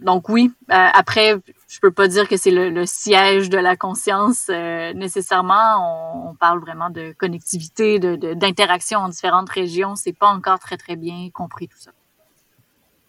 Euh, 0.00 0.04
donc 0.04 0.28
oui, 0.28 0.50
euh, 0.70 0.74
après, 0.74 1.34
je 1.68 1.80
peux 1.80 1.90
pas 1.90 2.08
dire 2.08 2.28
que 2.28 2.36
c'est 2.36 2.50
le, 2.50 2.86
siège 2.86 3.50
de 3.50 3.58
la 3.58 3.76
conscience 3.76 4.46
euh, 4.50 4.92
nécessairement. 4.94 6.28
On, 6.28 6.34
parle 6.34 6.60
vraiment 6.60 6.90
de 6.90 7.12
connectivité, 7.18 7.98
de 7.98 8.34
d'interaction 8.34 9.00
en 9.00 9.08
différentes 9.08 9.50
régions. 9.50 9.94
C'est 9.96 10.16
pas 10.16 10.28
encore 10.28 10.58
très 10.58 10.76
très 10.76 10.96
bien 10.96 11.28
compris 11.32 11.68
tout 11.68 11.78
ça. 11.78 11.90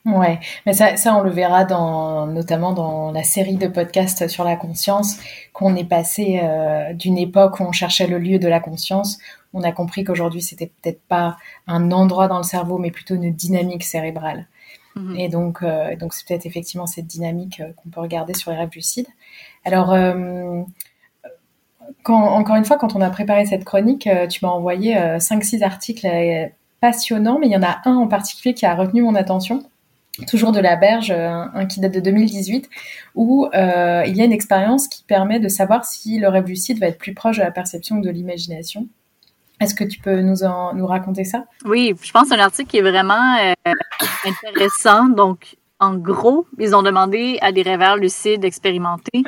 Ouais, 0.04 0.40
mais 0.66 0.74
ça, 0.74 0.98
ça 0.98 1.16
on 1.16 1.22
le 1.22 1.30
verra 1.30 1.64
dans, 1.64 2.26
notamment 2.26 2.74
dans 2.74 3.12
la 3.12 3.24
série 3.24 3.56
de 3.56 3.68
podcasts 3.68 4.28
sur 4.28 4.44
la 4.44 4.56
conscience, 4.56 5.18
qu'on 5.54 5.76
est 5.76 5.86
passé 5.86 6.42
d'une 6.96 7.20
époque 7.20 7.60
où 7.60 7.64
on 7.64 7.72
cherchait 7.72 8.08
le 8.08 8.18
lieu 8.18 8.40
de 8.40 8.48
la 8.48 8.60
conscience. 8.60 9.20
On 9.54 9.62
a 9.62 9.72
compris 9.72 10.04
qu'aujourd'hui 10.04 10.42
c'était 10.42 10.72
peut-être 10.82 11.02
pas 11.04 11.38
un 11.68 11.92
endroit 11.92 12.28
dans 12.28 12.38
le 12.38 12.44
cerveau, 12.44 12.80
mais 12.80 12.90
plutôt 12.90 13.14
une 13.14 13.32
dynamique 13.32 13.84
cérébrale. 13.84 14.48
Mhm. 14.96 15.16
Et 15.16 15.30
donc, 15.30 15.64
euh, 15.64 15.96
donc 15.96 16.14
c'est 16.14 16.28
peut-être 16.28 16.46
effectivement 16.46 16.88
cette 16.88 17.08
dynamique 17.08 17.60
euh, 17.60 17.72
qu'on 17.76 17.90
peut 17.90 18.02
regarder 18.02 18.34
sur 18.34 18.52
les 18.52 18.58
rêves 18.58 18.70
lucides. 18.74 19.08
Alors, 19.66 19.94
euh, 19.94 20.62
encore 22.06 22.56
une 22.56 22.66
fois, 22.66 22.78
quand 22.78 22.96
on 22.96 23.02
a 23.02 23.10
préparé 23.10 23.46
cette 23.46 23.64
chronique, 23.64 24.10
tu 24.30 24.46
m'as 24.46 24.52
envoyé 24.52 24.96
5-6 25.20 25.64
articles 25.64 26.08
passionnants, 26.80 27.38
mais 27.38 27.48
il 27.48 27.52
y 27.52 27.56
en 27.56 27.64
a 27.64 27.80
un 27.86 27.96
en 27.96 28.08
particulier 28.08 28.54
qui 28.54 28.66
a 28.66 28.74
retenu 28.76 29.04
mon 29.04 29.14
attention 29.16 29.64
toujours 30.28 30.52
de 30.52 30.60
la 30.60 30.76
berge, 30.76 31.12
un, 31.12 31.66
qui 31.68 31.80
date 31.80 31.94
de 31.94 32.00
2018, 32.00 32.70
où 33.16 33.48
il 33.54 34.16
y 34.16 34.22
a 34.22 34.26
une 34.26 34.32
expérience 34.32 34.88
qui 34.88 35.04
permet 35.04 35.40
de 35.40 35.48
savoir 35.48 35.86
si 35.86 36.18
le 36.18 36.28
rêve 36.28 36.48
lucide 36.48 36.80
va 36.80 36.88
être 36.88 36.98
plus 36.98 37.14
proche 37.14 37.38
de 37.38 37.44
la 37.44 37.52
perception 37.52 37.98
ou 37.98 38.02
de 38.02 38.10
l'imagination. 38.10 38.88
Est-ce 39.62 39.76
que 39.76 39.84
tu 39.84 40.00
peux 40.00 40.22
nous, 40.22 40.44
en, 40.44 40.74
nous 40.74 40.88
raconter 40.88 41.24
ça? 41.24 41.46
Oui, 41.66 41.94
je 42.02 42.12
pense 42.12 42.24
que 42.24 42.30
c'est 42.30 42.36
un 42.36 42.44
article 42.44 42.70
qui 42.70 42.78
est 42.78 42.82
vraiment 42.82 43.38
euh, 43.38 43.74
intéressant. 44.26 45.08
Donc, 45.08 45.56
en 45.80 45.96
gros, 45.96 46.48
ils 46.58 46.76
ont 46.76 46.82
demandé 46.82 47.38
à 47.42 47.52
des 47.52 47.62
rêveurs 47.62 47.96
lucides 47.96 48.44
expérimentés 48.44 49.24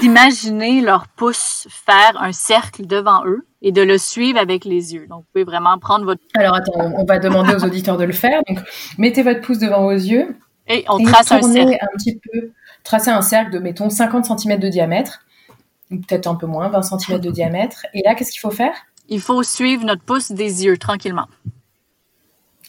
d'imaginer 0.00 0.80
leur 0.80 1.06
pouce 1.06 1.68
faire 1.70 2.20
un 2.20 2.32
cercle 2.32 2.86
devant 2.86 3.24
eux 3.24 3.46
et 3.62 3.70
de 3.70 3.82
le 3.82 3.98
suivre 3.98 4.38
avec 4.38 4.64
les 4.64 4.94
yeux. 4.94 5.06
Donc, 5.08 5.20
vous 5.20 5.26
pouvez 5.32 5.44
vraiment 5.44 5.78
prendre 5.78 6.04
votre... 6.04 6.22
Alors, 6.34 6.56
attends, 6.56 6.92
on 6.96 7.04
va 7.04 7.18
demander 7.20 7.54
aux 7.54 7.64
auditeurs 7.64 7.96
de 7.96 8.04
le 8.04 8.12
faire. 8.12 8.42
Donc, 8.48 8.58
mettez 8.98 9.22
votre 9.22 9.40
pouce 9.42 9.58
devant 9.58 9.82
vos 9.82 9.92
yeux. 9.92 10.36
Et 10.68 10.84
on 10.88 11.02
trace 11.04 11.30
un 11.30 11.42
cercle. 11.42 11.76
un 11.80 11.96
petit 11.96 12.18
peu, 12.18 12.50
tracez 12.82 13.10
un 13.10 13.22
cercle 13.22 13.52
de, 13.52 13.60
mettons, 13.60 13.90
50 13.90 14.38
cm 14.40 14.58
de 14.58 14.68
diamètre, 14.68 15.20
peut-être 15.90 16.26
un 16.26 16.34
peu 16.34 16.46
moins, 16.46 16.68
20 16.68 16.82
cm 16.82 17.20
de 17.20 17.30
diamètre. 17.30 17.86
Et 17.94 18.02
là, 18.04 18.16
qu'est-ce 18.16 18.32
qu'il 18.32 18.40
faut 18.40 18.50
faire? 18.50 18.74
Il 19.08 19.20
faut 19.20 19.42
suivre 19.42 19.84
notre 19.84 20.02
pouce 20.02 20.32
des 20.32 20.64
yeux 20.64 20.78
tranquillement. 20.78 21.26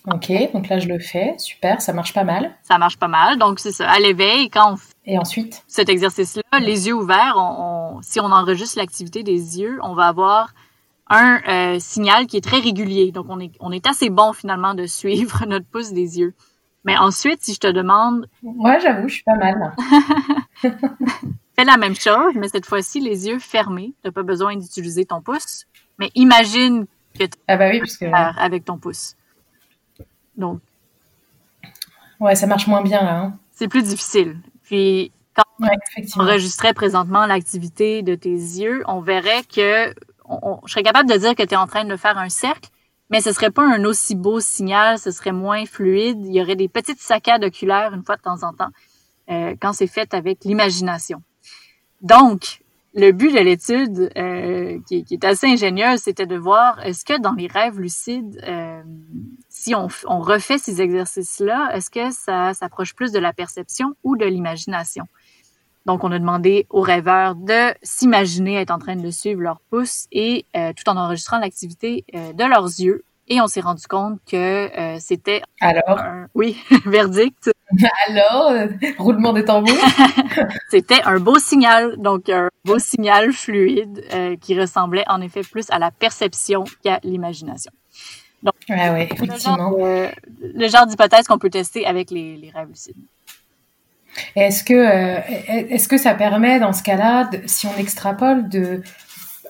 Ok, 0.10 0.32
donc 0.54 0.70
là 0.70 0.80
je 0.80 0.88
le 0.88 1.00
fais, 1.00 1.36
super, 1.38 1.82
ça 1.82 1.92
marche 1.92 2.14
pas 2.14 2.24
mal. 2.24 2.56
Ça 2.64 2.78
marche 2.78 2.98
pas 2.98 3.10
mal, 3.10 3.38
donc 3.38 3.60
c'est 3.60 3.74
ça. 3.74 3.90
À 3.90 4.00
l'éveil, 4.00 4.50
quand 4.50 4.74
on 4.74 4.78
fait 4.78 4.94
et 5.06 5.18
ensuite? 5.18 5.64
cet 5.68 5.90
exercice-là, 5.90 6.60
les 6.60 6.88
yeux 6.88 6.94
ouverts, 6.94 7.36
on, 7.36 8.00
si 8.02 8.22
on 8.22 8.32
enregistre 8.32 8.78
l'activité 8.78 9.24
des 9.24 9.60
yeux, 9.60 9.80
on 9.84 9.96
va 9.96 10.08
avoir 10.08 10.54
un 11.10 11.42
euh, 11.48 11.78
signal 11.80 12.26
qui 12.28 12.38
est 12.38 12.42
très 12.42 12.60
régulier. 12.60 13.12
Donc 13.12 13.26
on 13.30 13.40
est 13.42 13.52
on 13.60 13.72
est 13.74 13.86
assez 13.86 14.10
bon 14.10 14.32
finalement 14.32 14.74
de 14.76 14.86
suivre 14.86 15.46
notre 15.48 15.66
pouce 15.66 15.92
des 15.92 16.20
yeux. 16.20 16.34
Mais 16.86 16.96
ensuite, 16.98 17.44
si 17.44 17.54
je 17.54 17.60
te 17.60 17.68
demande, 17.68 18.30
ouais, 18.44 18.80
j'avoue, 18.80 19.10
je 19.10 19.16
suis 19.16 19.24
pas 19.24 19.36
mal. 19.36 19.76
Fais 20.62 21.66
la 21.66 21.76
même 21.76 21.96
chose, 21.96 22.34
mais 22.36 22.48
cette 22.48 22.66
fois-ci 22.66 23.02
les 23.02 23.28
yeux 23.28 23.40
fermés. 23.40 23.94
T'as 24.04 24.12
pas 24.12 24.24
besoin 24.24 24.56
d'utiliser 24.56 25.04
ton 25.06 25.22
pouce. 25.22 25.66
Mais 26.00 26.12
imagine 26.16 26.86
que 27.18 27.26
tu 27.26 27.38
ah 27.48 27.58
bah 27.58 27.70
oui, 27.72 27.80
puisque... 27.80 28.06
avec 28.12 28.66
ton 28.66 28.78
pouce. 28.78 29.16
Donc. 30.36 30.62
Ouais, 32.20 32.36
ça 32.36 32.48
marche 32.48 32.68
moins 32.68 32.82
bien 32.82 33.04
là. 33.04 33.20
Hein. 33.20 33.40
C'est 33.52 33.68
plus 33.68 33.84
difficile. 33.84 34.38
Puis 34.64 35.12
quand 35.36 35.44
on 35.60 36.22
enregistrait 36.22 36.74
présentement 36.74 37.26
l'activité 37.26 38.02
de 38.02 38.16
tes 38.16 38.30
yeux, 38.30 38.84
on 38.88 39.02
verrait 39.02 39.44
que 39.44 39.94
je 40.66 40.72
serais 40.72 40.84
capable 40.84 41.10
de 41.10 41.18
dire 41.18 41.36
que 41.36 41.44
tu 41.44 41.54
es 41.54 41.58
en 41.58 41.68
train 41.68 41.86
de 41.86 41.96
faire 41.96 42.18
un 42.18 42.30
cercle, 42.30 42.70
mais 43.10 43.22
ce 43.22 43.32
serait 43.32 43.52
pas 43.52 43.64
un 43.64 43.84
aussi 43.86 44.16
beau 44.16 44.40
signal, 44.40 45.00
ce 45.00 45.12
serait 45.12 45.32
moins 45.32 45.66
fluide. 45.66 46.26
Il 46.26 46.34
y 46.34 46.42
aurait 46.42 46.56
des 46.56 46.68
petites 46.68 47.00
saccades 47.00 47.44
oculaires 47.44 47.94
une 47.94 48.04
fois 48.04 48.18
de 48.18 48.22
temps 48.22 48.44
en 48.44 48.54
temps 48.54 48.70
euh, 49.30 49.56
quand 49.60 49.74
c'est 49.74 49.88
fait 49.88 50.14
avec 50.14 50.44
l'imagination. 50.44 51.22
Donc, 52.02 52.62
le 52.98 53.12
but 53.12 53.32
de 53.32 53.40
l'étude, 53.40 54.12
euh, 54.18 54.80
qui, 54.88 55.06
est 55.12 55.24
assez 55.24 55.46
ingénieuse, 55.46 56.00
c'était 56.00 56.26
de 56.26 56.36
voir 56.36 56.84
est-ce 56.84 57.06
que 57.06 57.20
dans 57.22 57.34
les 57.34 57.46
rêves 57.46 57.80
lucides, 57.80 58.42
euh, 58.48 58.82
si 59.50 59.76
on, 59.76 59.88
refait 60.20 60.58
ces 60.58 60.82
exercices-là, 60.82 61.70
est-ce 61.76 61.92
que 61.92 62.12
ça 62.12 62.56
s'approche 62.56 62.96
plus 62.96 63.12
de 63.12 63.20
la 63.20 63.34
perception 63.34 63.94
ou 64.04 64.18
de 64.18 64.26
l'imagination? 64.26 65.06
Donc, 65.86 66.04
on 66.04 66.12
a 66.12 66.18
demandé 66.18 66.66
aux 66.72 66.82
rêveurs 66.82 67.36
de 67.36 67.72
s'imaginer 67.84 68.56
être 68.56 68.72
en 68.72 68.80
train 68.80 68.96
de 68.96 69.12
suivre 69.12 69.42
leur 69.42 69.62
pouce 69.70 70.08
et 70.12 70.48
euh, 70.56 70.74
tout 70.76 70.90
en 70.90 70.98
enregistrant 70.98 71.38
l'activité 71.38 72.04
de 72.14 72.50
leurs 72.50 72.66
yeux. 72.66 73.04
Et 73.30 73.42
on 73.42 73.48
s'est 73.48 73.62
rendu 73.62 73.86
compte 73.88 74.20
que 74.30 74.70
euh, 74.78 74.98
c'était 75.00 75.42
alors? 75.60 76.00
un, 76.00 76.28
oui 76.34 76.58
verdict. 76.86 77.52
Alors 78.08 78.54
roulement 78.98 79.34
des 79.34 79.44
tambours? 79.44 79.74
c'était 80.70 81.02
un 81.04 81.20
beau 81.20 81.38
signal, 81.38 81.98
donc 81.98 82.30
un 82.30 82.50
beau 82.64 82.80
signal 82.80 83.34
fluide 83.34 84.06
qui 84.40 84.58
ressemblait 84.58 85.04
en 85.08 85.20
effet 85.22 85.42
plus 85.42 85.66
à 85.70 85.80
la 85.80 85.92
perception 85.92 86.64
qu'à 86.84 87.00
l'imagination. 87.04 87.72
Donc, 88.44 88.54
ah 88.70 88.94
ouais, 88.94 89.10
effectivement. 89.12 89.76
Le 89.78 90.68
genre, 90.70 90.86
d'hypothèse 90.86 91.28
qu'on 91.28 91.40
peut 91.40 91.50
tester 91.50 91.86
avec 91.86 92.12
les, 92.12 92.38
les 92.38 92.50
rêves 92.52 92.70
lucides. 92.70 92.96
Est-ce 94.36 94.64
que, 94.64 94.74
euh, 94.74 95.20
est-ce 95.70 95.88
que 95.88 95.98
ça 95.98 96.14
permet, 96.14 96.60
dans 96.60 96.74
ce 96.74 96.84
cas-là, 96.84 97.30
si 97.46 97.68
on 97.68 97.76
extrapole, 97.78 98.50
de 98.50 98.82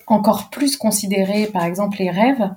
encore 0.08 0.50
plus 0.50 0.78
considérer, 0.78 1.48
par 1.48 1.64
exemple, 1.66 1.98
les 2.00 2.10
rêves 2.10 2.50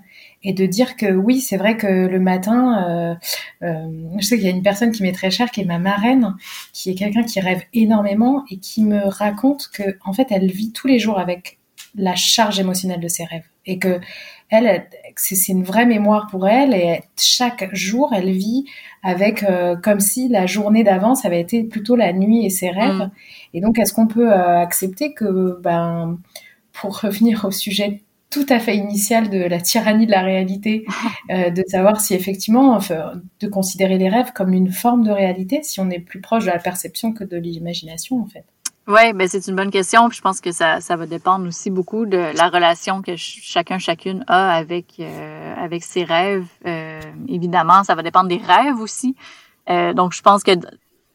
et 0.42 0.52
de 0.52 0.66
dire 0.66 0.96
que 0.96 1.12
oui, 1.12 1.40
c'est 1.40 1.56
vrai 1.56 1.76
que 1.76 1.86
le 1.86 2.18
matin, 2.18 2.84
euh, 2.88 3.14
euh, 3.62 3.88
je 4.18 4.24
sais 4.24 4.36
qu'il 4.36 4.46
y 4.46 4.48
a 4.48 4.54
une 4.54 4.62
personne 4.62 4.90
qui 4.90 5.02
m'est 5.02 5.12
très 5.12 5.30
chère, 5.30 5.50
qui 5.50 5.60
est 5.60 5.66
ma 5.66 5.78
marraine, 5.78 6.34
qui 6.72 6.90
est 6.90 6.94
quelqu'un 6.94 7.24
qui 7.24 7.40
rêve 7.40 7.62
énormément 7.74 8.44
et 8.50 8.58
qui 8.58 8.82
me 8.82 9.06
raconte 9.06 9.68
que, 9.72 9.98
en 10.04 10.12
fait, 10.12 10.28
elle 10.30 10.50
vit 10.50 10.72
tous 10.72 10.86
les 10.86 10.98
jours 10.98 11.18
avec 11.18 11.58
la 11.94 12.14
charge 12.14 12.58
émotionnelle 12.58 13.00
de 13.00 13.08
ses 13.08 13.24
rêves 13.24 13.44
et 13.66 13.78
que 13.78 14.00
elle, 14.48 14.86
c'est 15.14 15.52
une 15.52 15.62
vraie 15.62 15.86
mémoire 15.86 16.26
pour 16.28 16.48
elle 16.48 16.74
et 16.74 17.02
chaque 17.16 17.72
jour, 17.72 18.12
elle 18.12 18.30
vit 18.30 18.64
avec 19.02 19.44
euh, 19.44 19.76
comme 19.76 20.00
si 20.00 20.28
la 20.28 20.46
journée 20.46 20.82
d'avance 20.82 21.24
avait 21.24 21.40
été 21.40 21.62
plutôt 21.62 21.94
la 21.94 22.12
nuit 22.12 22.44
et 22.44 22.50
ses 22.50 22.70
rêves. 22.70 22.96
Mm. 22.96 23.10
Et 23.54 23.60
donc, 23.60 23.78
est-ce 23.78 23.92
qu'on 23.92 24.08
peut 24.08 24.32
accepter 24.32 25.14
que, 25.14 25.60
ben, 25.60 26.18
pour 26.72 27.00
revenir 27.00 27.44
au 27.44 27.52
sujet 27.52 28.02
tout 28.30 28.46
à 28.48 28.60
fait 28.60 28.76
initial 28.76 29.28
de 29.28 29.38
la 29.38 29.60
tyrannie 29.60 30.06
de 30.06 30.10
la 30.10 30.22
réalité, 30.22 30.86
euh, 31.30 31.50
de 31.50 31.62
savoir 31.66 32.00
si 32.00 32.14
effectivement, 32.14 32.74
enfin, 32.74 33.14
de 33.40 33.48
considérer 33.48 33.98
les 33.98 34.08
rêves 34.08 34.32
comme 34.32 34.52
une 34.52 34.70
forme 34.70 35.04
de 35.04 35.10
réalité, 35.10 35.62
si 35.62 35.80
on 35.80 35.90
est 35.90 35.98
plus 36.00 36.20
proche 36.20 36.44
de 36.44 36.50
la 36.50 36.58
perception 36.58 37.12
que 37.12 37.24
de 37.24 37.36
l'imagination, 37.36 38.20
en 38.20 38.26
fait. 38.26 38.44
Oui, 38.90 39.12
ben 39.12 39.28
c'est 39.28 39.46
une 39.46 39.54
bonne 39.54 39.70
question. 39.70 40.08
Puis 40.08 40.18
je 40.18 40.22
pense 40.22 40.40
que 40.40 40.50
ça, 40.50 40.80
ça 40.80 40.96
va 40.96 41.06
dépendre 41.06 41.46
aussi 41.46 41.70
beaucoup 41.70 42.06
de 42.06 42.36
la 42.36 42.48
relation 42.48 43.02
que 43.02 43.14
chacun, 43.16 43.78
chacune 43.78 44.24
a 44.26 44.52
avec, 44.52 44.94
euh, 44.98 45.54
avec 45.56 45.84
ses 45.84 46.02
rêves. 46.02 46.48
Euh, 46.66 47.00
évidemment, 47.28 47.84
ça 47.84 47.94
va 47.94 48.02
dépendre 48.02 48.28
des 48.28 48.38
rêves 48.44 48.80
aussi. 48.80 49.14
Euh, 49.68 49.92
donc, 49.92 50.12
je 50.12 50.22
pense 50.22 50.42
que 50.42 50.52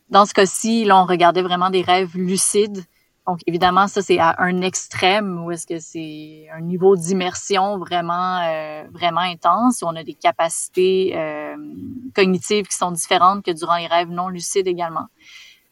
dans 0.09 0.25
ce 0.25 0.33
cas-ci, 0.33 0.85
là, 0.85 1.01
on 1.01 1.05
regardait 1.05 1.41
vraiment 1.41 1.69
des 1.69 1.81
rêves 1.81 2.15
lucides. 2.15 2.85
Donc, 3.27 3.39
évidemment, 3.47 3.87
ça, 3.87 4.01
c'est 4.01 4.19
à 4.19 4.35
un 4.39 4.61
extrême 4.61 5.43
où 5.43 5.51
est-ce 5.51 5.65
que 5.65 5.79
c'est 5.79 6.47
un 6.53 6.61
niveau 6.61 6.95
d'immersion 6.95 7.77
vraiment, 7.77 8.85
vraiment 8.91 9.21
intense, 9.21 9.81
où 9.81 9.85
on 9.87 9.95
a 9.95 10.03
des 10.03 10.13
capacités 10.13 11.17
cognitives 12.13 12.67
qui 12.67 12.77
sont 12.77 12.91
différentes 12.91 13.43
que 13.43 13.51
durant 13.51 13.77
les 13.77 13.87
rêves 13.87 14.09
non 14.09 14.29
lucides 14.29 14.67
également. 14.67 15.07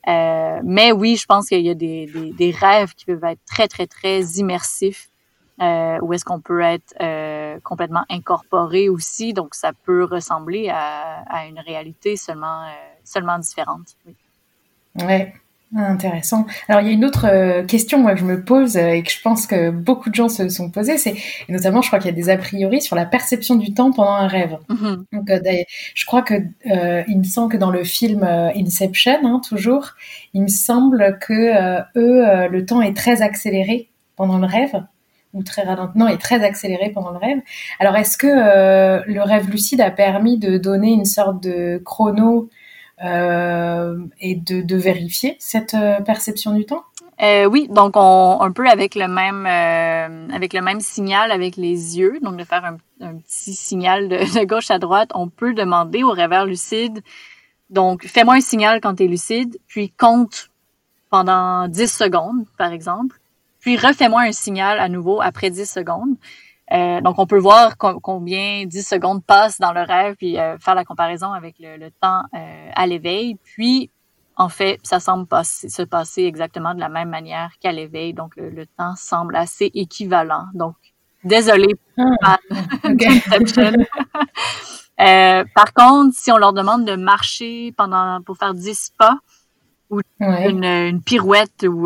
Euh, 0.08 0.60
mais 0.64 0.92
oui, 0.92 1.16
je 1.16 1.26
pense 1.26 1.48
qu'il 1.48 1.62
y 1.62 1.70
a 1.70 1.76
des, 1.76 2.08
des, 2.08 2.34
des, 2.34 2.52
rêves 2.52 2.94
qui 2.94 3.06
peuvent 3.06 3.24
être 3.24 3.40
très, 3.46 3.68
très, 3.68 3.88
très 3.88 4.22
immersifs, 4.22 5.08
euh, 5.62 5.98
où 6.02 6.12
est-ce 6.14 6.26
qu'on 6.26 6.42
peut 6.42 6.62
être 6.62 6.94
euh, 7.02 7.60
complètement 7.64 8.04
incorporé 8.10 8.90
aussi. 8.90 9.34
Donc, 9.34 9.56
ça 9.56 9.72
peut 9.86 10.04
ressembler 10.04 10.70
à, 10.70 11.24
à 11.30 11.46
une 11.46 11.60
réalité 11.60 12.18
seulement, 12.18 12.64
euh, 12.64 12.72
seulement 13.06 13.40
différente. 13.40 13.96
Oui. 14.06 14.16
Ouais. 15.00 15.34
Intéressant. 15.76 16.46
Alors 16.68 16.82
il 16.82 16.88
y 16.88 16.90
a 16.92 16.94
une 16.94 17.04
autre 17.04 17.26
euh, 17.28 17.64
question 17.64 17.98
moi 17.98 18.14
que 18.14 18.20
je 18.20 18.26
me 18.26 18.44
pose 18.44 18.78
euh, 18.78 18.90
et 18.90 19.02
que 19.02 19.10
je 19.10 19.20
pense 19.22 19.48
que 19.48 19.72
beaucoup 19.72 20.12
de 20.12 20.16
gens 20.16 20.30
se 20.30 20.48
sont 20.48 20.70
posés, 20.70 21.00
c'est 21.00 21.16
notamment 21.50 21.82
je 21.82 21.88
crois 21.88 21.98
qu'il 21.98 22.12
y 22.12 22.14
a 22.14 22.16
des 22.16 22.30
a 22.30 22.38
priori 22.38 22.80
sur 22.80 22.96
la 22.96 23.08
perception 23.08 23.56
du 23.56 23.74
temps 23.74 23.92
pendant 23.92 24.14
un 24.14 24.28
rêve. 24.28 24.60
Mm-hmm. 24.70 24.98
Donc 25.14 25.30
euh, 25.32 25.64
je 25.96 26.06
crois 26.06 26.22
que 26.22 26.36
il 27.08 27.18
me 27.18 27.24
semble 27.24 27.52
que 27.52 27.58
dans 27.58 27.72
le 27.72 27.84
film 27.84 28.24
Inception, 28.24 29.18
hein, 29.24 29.42
toujours, 29.48 29.94
il 30.36 30.44
me 30.44 30.48
semble 30.48 31.18
que 31.20 31.80
eux 31.98 32.48
le 32.48 32.66
temps 32.66 32.82
est 32.82 32.96
très 32.96 33.24
accéléré 33.24 33.90
pendant 34.16 34.38
le 34.38 34.46
rêve 34.46 34.84
ou 35.34 35.42
très 35.42 35.64
ralentement 35.64 36.08
est 36.08 36.20
très 36.20 36.44
accéléré 36.44 36.92
pendant 36.92 37.10
le 37.10 37.18
rêve. 37.18 37.40
Alors 37.80 37.96
est-ce 37.96 38.18
que 38.18 38.28
le 38.28 39.22
rêve 39.22 39.50
lucide 39.50 39.82
a 39.82 39.90
permis 39.90 40.38
de 40.38 40.60
donner 40.60 40.92
une 40.92 41.06
sorte 41.06 41.42
de 41.42 41.82
chrono 41.84 42.50
euh, 43.04 43.98
et 44.20 44.36
de, 44.36 44.62
de, 44.62 44.76
vérifier 44.76 45.36
cette 45.40 45.74
euh, 45.74 46.00
perception 46.02 46.54
du 46.54 46.66
temps? 46.66 46.84
Euh, 47.22 47.46
oui, 47.46 47.68
donc 47.70 47.94
on 47.96 48.42
un 48.42 48.52
peu 48.52 48.68
avec 48.68 48.96
le 48.96 49.08
même 49.08 49.46
euh, 49.46 50.34
avec 50.34 50.54
le 50.54 50.62
même 50.62 50.80
signal 50.80 51.32
avec 51.32 51.58
les 51.58 51.98
yeux, 51.98 52.20
donc 52.22 52.38
de 52.38 52.44
faire 52.44 52.66
un, 52.66 52.78
petit 53.18 53.54
signal 53.54 54.10
de, 54.10 54.18
de, 54.40 54.46
gauche 54.46 54.72
à 54.72 54.80
droite, 54.80 55.12
on 55.14 55.28
peut 55.30 55.54
demander 55.54 56.04
au 56.04 56.12
rêveur 56.12 56.46
lucide. 56.46 57.02
Donc 57.70 58.06
fais-moi 58.06 58.36
un 58.36 58.42
signal 58.42 58.80
quand 58.82 58.96
tu 58.96 59.04
es 59.04 59.08
lucide, 59.08 59.58
puis 59.68 59.90
compte 59.90 60.50
pendant 61.10 61.68
10 61.68 61.88
secondes 61.88 62.46
par 62.58 62.72
exemple, 62.72 63.20
puis 63.60 63.78
refais-moi 63.78 64.22
un 64.22 64.32
signal 64.32 64.80
à 64.80 64.90
nouveau 64.90 65.22
après 65.22 65.50
10 65.50 65.70
secondes. 65.70 66.16
Euh, 66.74 67.02
donc, 67.02 67.20
on 67.20 67.28
peut 67.28 67.38
voir 67.38 67.78
combien 67.78 68.66
10 68.66 68.88
secondes 68.88 69.24
passent 69.24 69.60
dans 69.60 69.74
le 69.74 69.82
rêve, 69.82 70.16
puis 70.16 70.40
euh, 70.40 70.58
faire 70.58 70.74
la 70.74 70.84
comparaison 70.84 71.32
avec 71.32 71.56
le, 71.60 71.78
le 71.78 71.92
temps 71.92 72.24
euh, 72.34 72.70
à 72.76 72.88
l'éveil. 72.88 73.38
Puis, 73.44 73.92
en 74.36 74.50
fait, 74.50 74.80
ça 74.82 75.00
semble 75.00 75.28
passer, 75.28 75.70
se 75.70 75.84
passer 75.84 76.24
exactement 76.24 76.74
de 76.74 76.80
la 76.80 76.90
même 76.90 77.10
manière 77.10 77.52
qu'à 77.60 77.72
l'éveil. 77.72 78.14
Donc, 78.14 78.36
le, 78.38 78.50
le, 78.50 78.66
temps 78.66 78.96
semble 78.96 79.36
assez 79.36 79.70
équivalent. 79.76 80.46
Donc, 80.56 80.74
désolé 81.24 81.68
ah, 82.24 82.40
par 85.54 85.74
contre, 85.76 86.16
si 86.16 86.32
on 86.32 86.38
leur 86.38 86.54
demande 86.54 86.86
de 86.86 86.96
marcher 86.96 87.72
pendant 87.78 88.20
pour 88.24 88.38
faire 88.38 88.56
10 88.56 88.94
pas 88.98 89.20
ou 89.92 90.00
ouais. 90.22 90.50
une, 90.50 90.64
une, 90.64 91.04
pirouette 91.04 91.68
ou 91.68 91.84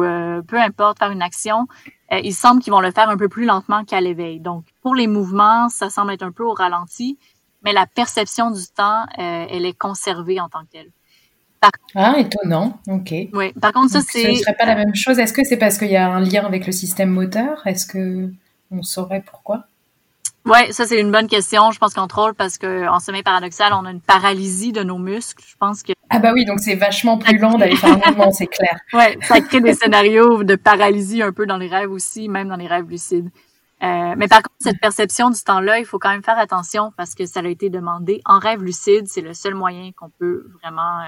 peu 0.47 0.57
importe, 0.57 0.99
faire 0.99 1.11
une 1.11 1.21
action, 1.21 1.67
il 2.09 2.33
semble 2.33 2.61
qu'ils 2.61 2.71
vont 2.71 2.79
le 2.79 2.91
faire 2.91 3.09
un 3.09 3.17
peu 3.17 3.27
plus 3.27 3.45
lentement 3.45 3.83
qu'à 3.83 3.99
l'éveil. 3.99 4.39
Donc, 4.39 4.63
pour 4.87 4.95
les 4.95 5.07
mouvements, 5.07 5.67
ça 5.67 5.89
semble 5.89 6.13
être 6.13 6.23
un 6.23 6.31
peu 6.31 6.45
au 6.45 6.53
ralenti, 6.53 7.17
mais 7.61 7.73
la 7.73 7.85
perception 7.85 8.51
du 8.51 8.61
temps, 8.73 9.01
euh, 9.19 9.45
elle 9.49 9.65
est 9.65 9.77
conservée 9.77 10.39
en 10.39 10.47
tant 10.47 10.61
que 10.61 10.71
telle. 10.71 10.91
Par... 11.59 11.71
Ah, 11.93 12.15
étonnant. 12.17 12.79
OK. 12.87 13.13
Oui. 13.33 13.51
Par 13.59 13.73
contre, 13.73 13.91
ça, 13.91 13.99
c'est. 13.99 14.23
Ce 14.23 14.29
ne 14.29 14.35
serait 14.35 14.55
pas 14.57 14.65
la 14.65 14.75
même 14.75 14.95
chose. 14.95 15.19
Est-ce 15.19 15.33
que 15.33 15.43
c'est 15.43 15.57
parce 15.57 15.77
qu'il 15.77 15.89
y 15.89 15.97
a 15.97 16.09
un 16.09 16.21
lien 16.21 16.45
avec 16.45 16.65
le 16.65 16.71
système 16.71 17.09
moteur? 17.09 17.67
Est-ce 17.67 17.85
que 17.85 18.31
on 18.71 18.81
saurait 18.81 19.21
pourquoi? 19.29 19.65
Oui, 20.45 20.71
ça 20.71 20.85
c'est 20.85 21.01
une 21.01 21.11
bonne 21.11 21.27
question. 21.27 21.71
Je 21.71 21.79
pense 21.79 21.93
qu'entre 21.93 22.19
autres 22.19 22.37
parce 22.37 22.57
qu'en 22.57 23.01
sommeil 23.01 23.23
paradoxal, 23.23 23.73
on 23.73 23.83
a 23.83 23.91
une 23.91 23.99
paralysie 23.99 24.71
de 24.71 24.83
nos 24.83 24.99
muscles. 24.99 25.43
Je 25.45 25.57
pense 25.59 25.83
que 25.83 25.91
ah 26.09 26.19
bah 26.19 26.31
oui, 26.33 26.45
donc 26.45 26.61
c'est 26.61 26.75
vachement 26.75 27.17
plus 27.17 27.37
lent 27.37 27.57
d'aller 27.57 27.75
faire 27.75 27.91
un 27.91 27.97
mouvement, 28.07 28.31
c'est 28.31 28.47
clair. 28.47 28.79
Ouais, 28.93 29.17
ça 29.21 29.41
crée 29.41 29.59
des 29.59 29.73
scénarios 29.73 30.45
de 30.45 30.55
paralysie 30.55 31.21
un 31.21 31.33
peu 31.33 31.45
dans 31.45 31.57
les 31.57 31.67
rêves 31.67 31.91
aussi, 31.91 32.29
même 32.29 32.47
dans 32.47 32.55
les 32.55 32.67
rêves 32.67 32.87
lucides. 32.89 33.29
Euh, 33.83 34.15
mais 34.17 34.27
par 34.27 34.39
contre, 34.39 34.55
cette 34.59 34.79
perception 34.79 35.29
du 35.29 35.39
temps-là, 35.41 35.79
il 35.79 35.85
faut 35.85 35.99
quand 35.99 36.09
même 36.09 36.23
faire 36.23 36.39
attention 36.39 36.91
parce 36.97 37.13
que 37.13 37.25
ça 37.25 37.41
a 37.41 37.47
été 37.47 37.69
demandé 37.69 38.21
en 38.25 38.39
rêve 38.39 38.63
lucide. 38.63 39.07
C'est 39.07 39.21
le 39.21 39.33
seul 39.33 39.53
moyen 39.53 39.91
qu'on 39.95 40.09
peut 40.09 40.47
vraiment 40.61 41.01
euh, 41.01 41.05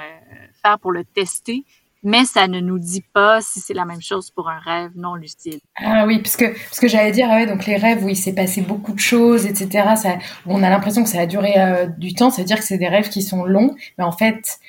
faire 0.61 0.77
pour 0.79 0.91
le 0.91 1.03
tester 1.03 1.65
mais 2.03 2.25
ça 2.25 2.47
ne 2.47 2.59
nous 2.59 2.79
dit 2.79 3.03
pas 3.13 3.41
si 3.41 3.59
c'est 3.59 3.73
la 3.73 3.85
même 3.85 4.01
chose 4.01 4.31
pour 4.31 4.49
un 4.49 4.59
rêve 4.59 4.91
non 4.95 5.15
lucide. 5.15 5.59
Ah 5.77 6.05
oui, 6.05 6.19
parce 6.19 6.37
que, 6.37 6.45
parce 6.45 6.79
que 6.79 6.87
j'allais 6.87 7.11
dire, 7.11 7.29
ouais, 7.29 7.45
donc 7.45 7.65
les 7.65 7.75
rêves 7.75 8.03
où 8.03 8.09
il 8.09 8.15
s'est 8.15 8.33
passé 8.33 8.61
beaucoup 8.61 8.93
de 8.93 8.99
choses, 8.99 9.45
etc., 9.45 9.95
ça, 9.95 10.17
on 10.45 10.63
a 10.63 10.69
l'impression 10.69 11.03
que 11.03 11.09
ça 11.09 11.21
a 11.21 11.25
duré 11.25 11.53
euh, 11.57 11.87
du 11.87 12.13
temps, 12.13 12.29
ça 12.29 12.41
veut 12.41 12.47
dire 12.47 12.57
que 12.57 12.63
c'est 12.63 12.77
des 12.77 12.87
rêves 12.87 13.09
qui 13.09 13.21
sont 13.21 13.43
longs, 13.43 13.75
mais 13.97 14.03
en 14.03 14.11
fait, 14.11 14.59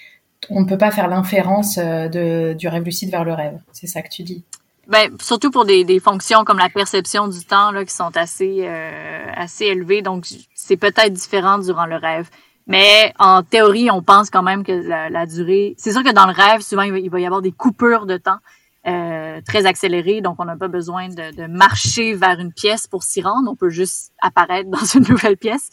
on 0.49 0.61
ne 0.61 0.67
peut 0.67 0.79
pas 0.79 0.91
faire 0.91 1.09
l'inférence 1.09 1.79
euh, 1.79 2.09
de, 2.09 2.55
du 2.55 2.69
rêve 2.69 2.85
lucide 2.85 3.11
vers 3.11 3.25
le 3.25 3.33
rêve. 3.33 3.59
C'est 3.73 3.87
ça 3.87 4.03
que 4.03 4.09
tu 4.09 4.23
dis. 4.23 4.45
Ben, 4.89 5.17
surtout 5.21 5.51
pour 5.51 5.65
des, 5.65 5.85
des 5.85 6.01
fonctions 6.01 6.45
comme 6.45 6.59
la 6.59 6.69
perception 6.69 7.29
du 7.29 7.45
temps 7.45 7.71
là, 7.71 7.85
qui 7.85 7.95
sont 7.95 8.17
assez, 8.17 8.61
euh, 8.63 9.27
assez 9.37 9.67
élevées, 9.67 10.03
donc 10.03 10.27
c'est 10.55 10.77
peut-être 10.77 11.13
différent 11.13 11.59
durant 11.59 11.87
le 11.87 11.97
rêve. 11.97 12.29
Mais 12.67 13.13
en 13.19 13.43
théorie, 13.43 13.91
on 13.91 14.03
pense 14.03 14.31
quand 14.31 14.43
même 14.43 14.65
que 14.65 14.73
la, 14.73 15.11
la 15.11 15.27
durée... 15.27 15.75
C'est 15.77 15.93
sûr 15.93 16.05
que 16.05 16.13
dans 16.13 16.27
le 16.27 16.33
rêve, 16.33 16.61
souvent, 16.61 16.83
il 16.83 17.11
va, 17.11 17.21
y 17.21 17.27
avoir 17.27 17.43
des 17.43 17.53
coupures 17.53 18.07
de 18.07 18.17
temps 18.17 18.39
euh, 18.87 19.41
très 19.47 19.67
accélérées, 19.67 20.21
donc 20.21 20.37
on 20.39 20.45
n'a 20.45 20.57
pas 20.57 20.69
besoin 20.69 21.09
de, 21.09 21.35
de, 21.35 21.47
marcher 21.47 22.15
vers 22.15 22.39
une 22.39 22.53
pièce 22.53 22.87
pour 22.87 23.03
s'y 23.03 23.23
rendre. 23.23 23.51
On 23.51 23.57
peut 23.57 23.71
juste 23.71 24.13
apparaître 24.21 24.71
dans 24.71 24.85
une 24.85 25.05
nouvelle 25.09 25.37
pièce. 25.37 25.71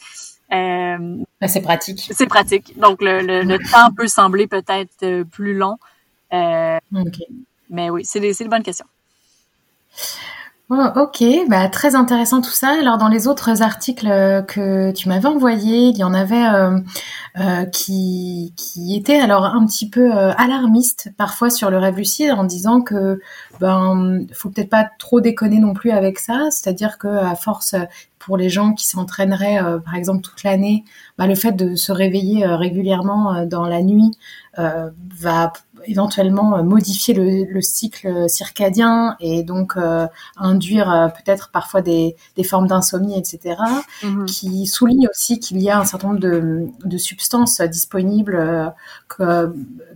Euh, 0.51 1.17
c'est 1.45 1.61
pratique. 1.61 2.09
C'est 2.11 2.27
pratique. 2.27 2.77
Donc, 2.79 3.01
le, 3.01 3.21
le, 3.21 3.41
le 3.43 3.57
temps 3.59 3.91
peut 3.95 4.07
sembler 4.07 4.47
peut-être 4.47 5.03
euh, 5.03 5.23
plus 5.23 5.53
long. 5.53 5.77
Euh, 6.33 6.79
okay. 6.95 7.27
Mais 7.69 7.89
oui, 7.89 8.05
c'est 8.05 8.19
des, 8.19 8.33
des 8.33 8.47
bonnes 8.47 8.63
questions. 8.63 8.85
Ok, 10.69 11.23
bah, 11.47 11.69
très 11.69 11.95
intéressant 11.95 12.41
tout 12.41 12.51
ça. 12.51 12.75
Alors 12.77 12.97
dans 12.97 13.07
les 13.07 13.29
autres 13.29 13.61
articles 13.61 14.07
que 14.47 14.91
tu 14.91 15.07
m'avais 15.07 15.27
envoyés, 15.27 15.87
il 15.87 15.97
y 15.97 16.03
en 16.03 16.13
avait 16.13 16.45
euh, 16.45 16.77
euh, 17.39 17.65
qui, 17.67 18.53
étaient 18.93 19.17
alors 19.17 19.45
un 19.45 19.65
petit 19.65 19.89
peu 19.89 20.13
euh, 20.13 20.33
alarmistes 20.33 21.09
parfois 21.17 21.49
sur 21.49 21.69
le 21.69 21.77
rêve 21.77 21.95
lucide 21.95 22.31
en 22.31 22.43
disant 22.43 22.81
que 22.81 23.21
ben 23.61 24.25
faut 24.33 24.49
peut-être 24.49 24.69
pas 24.69 24.89
trop 24.99 25.21
déconner 25.21 25.59
non 25.59 25.73
plus 25.73 25.91
avec 25.91 26.19
ça, 26.19 26.49
c'est-à-dire 26.51 26.97
que 26.97 27.07
à 27.07 27.35
force 27.35 27.73
pour 28.27 28.37
les 28.37 28.49
gens 28.49 28.73
qui 28.73 28.87
s'entraîneraient 28.87 29.59
par 29.83 29.95
exemple 29.95 30.21
toute 30.21 30.43
l'année, 30.43 30.83
bah, 31.17 31.25
le 31.25 31.33
fait 31.33 31.53
de 31.53 31.75
se 31.75 31.91
réveiller 31.91 32.45
régulièrement 32.45 33.45
dans 33.45 33.65
la 33.65 33.81
nuit 33.81 34.11
va 34.55 35.53
éventuellement 35.87 36.57
euh, 36.57 36.63
modifier 36.63 37.13
le, 37.13 37.61
cycle 37.61 38.29
circadien 38.29 39.15
et 39.19 39.43
donc 39.43 39.73
euh, 39.77 40.07
induire 40.37 40.91
euh, 40.91 41.07
peut-être 41.07 41.49
parfois 41.51 41.81
des, 41.81 42.15
formes 42.45 42.67
d'insomnie, 42.67 43.17
etc., 43.17 43.55
mhm. 44.03 44.25
qui 44.25 44.67
souligne 44.67 45.07
aussi 45.09 45.39
qu'il 45.39 45.59
y 45.61 45.69
a 45.69 45.79
un 45.79 45.85
certain 45.85 46.09
nombre 46.09 46.19
de, 46.19 46.97
substances 46.97 47.61
disponibles 47.61 48.73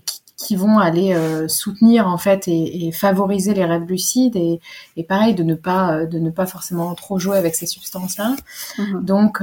qui, 0.06 0.21
vont 0.56 0.80
aller 0.80 1.16
soutenir 1.48 2.08
en 2.08 2.18
fait 2.18 2.48
et, 2.48 2.92
favoriser 2.92 3.54
les 3.54 3.66
rêves 3.66 3.86
lucides 3.86 4.36
et, 4.36 4.60
pareil 5.04 5.36
de 5.36 5.44
ne 5.44 5.56
pas 5.56 6.06
de 6.06 6.20
ne 6.20 6.30
pas 6.30 6.46
forcément 6.46 6.94
trop 6.96 7.20
jouer 7.20 7.38
avec 7.38 7.56
ces 7.56 7.66
substances 7.66 8.18
là. 8.18 8.36
Mhm. 8.78 9.04
Donc 9.04 9.42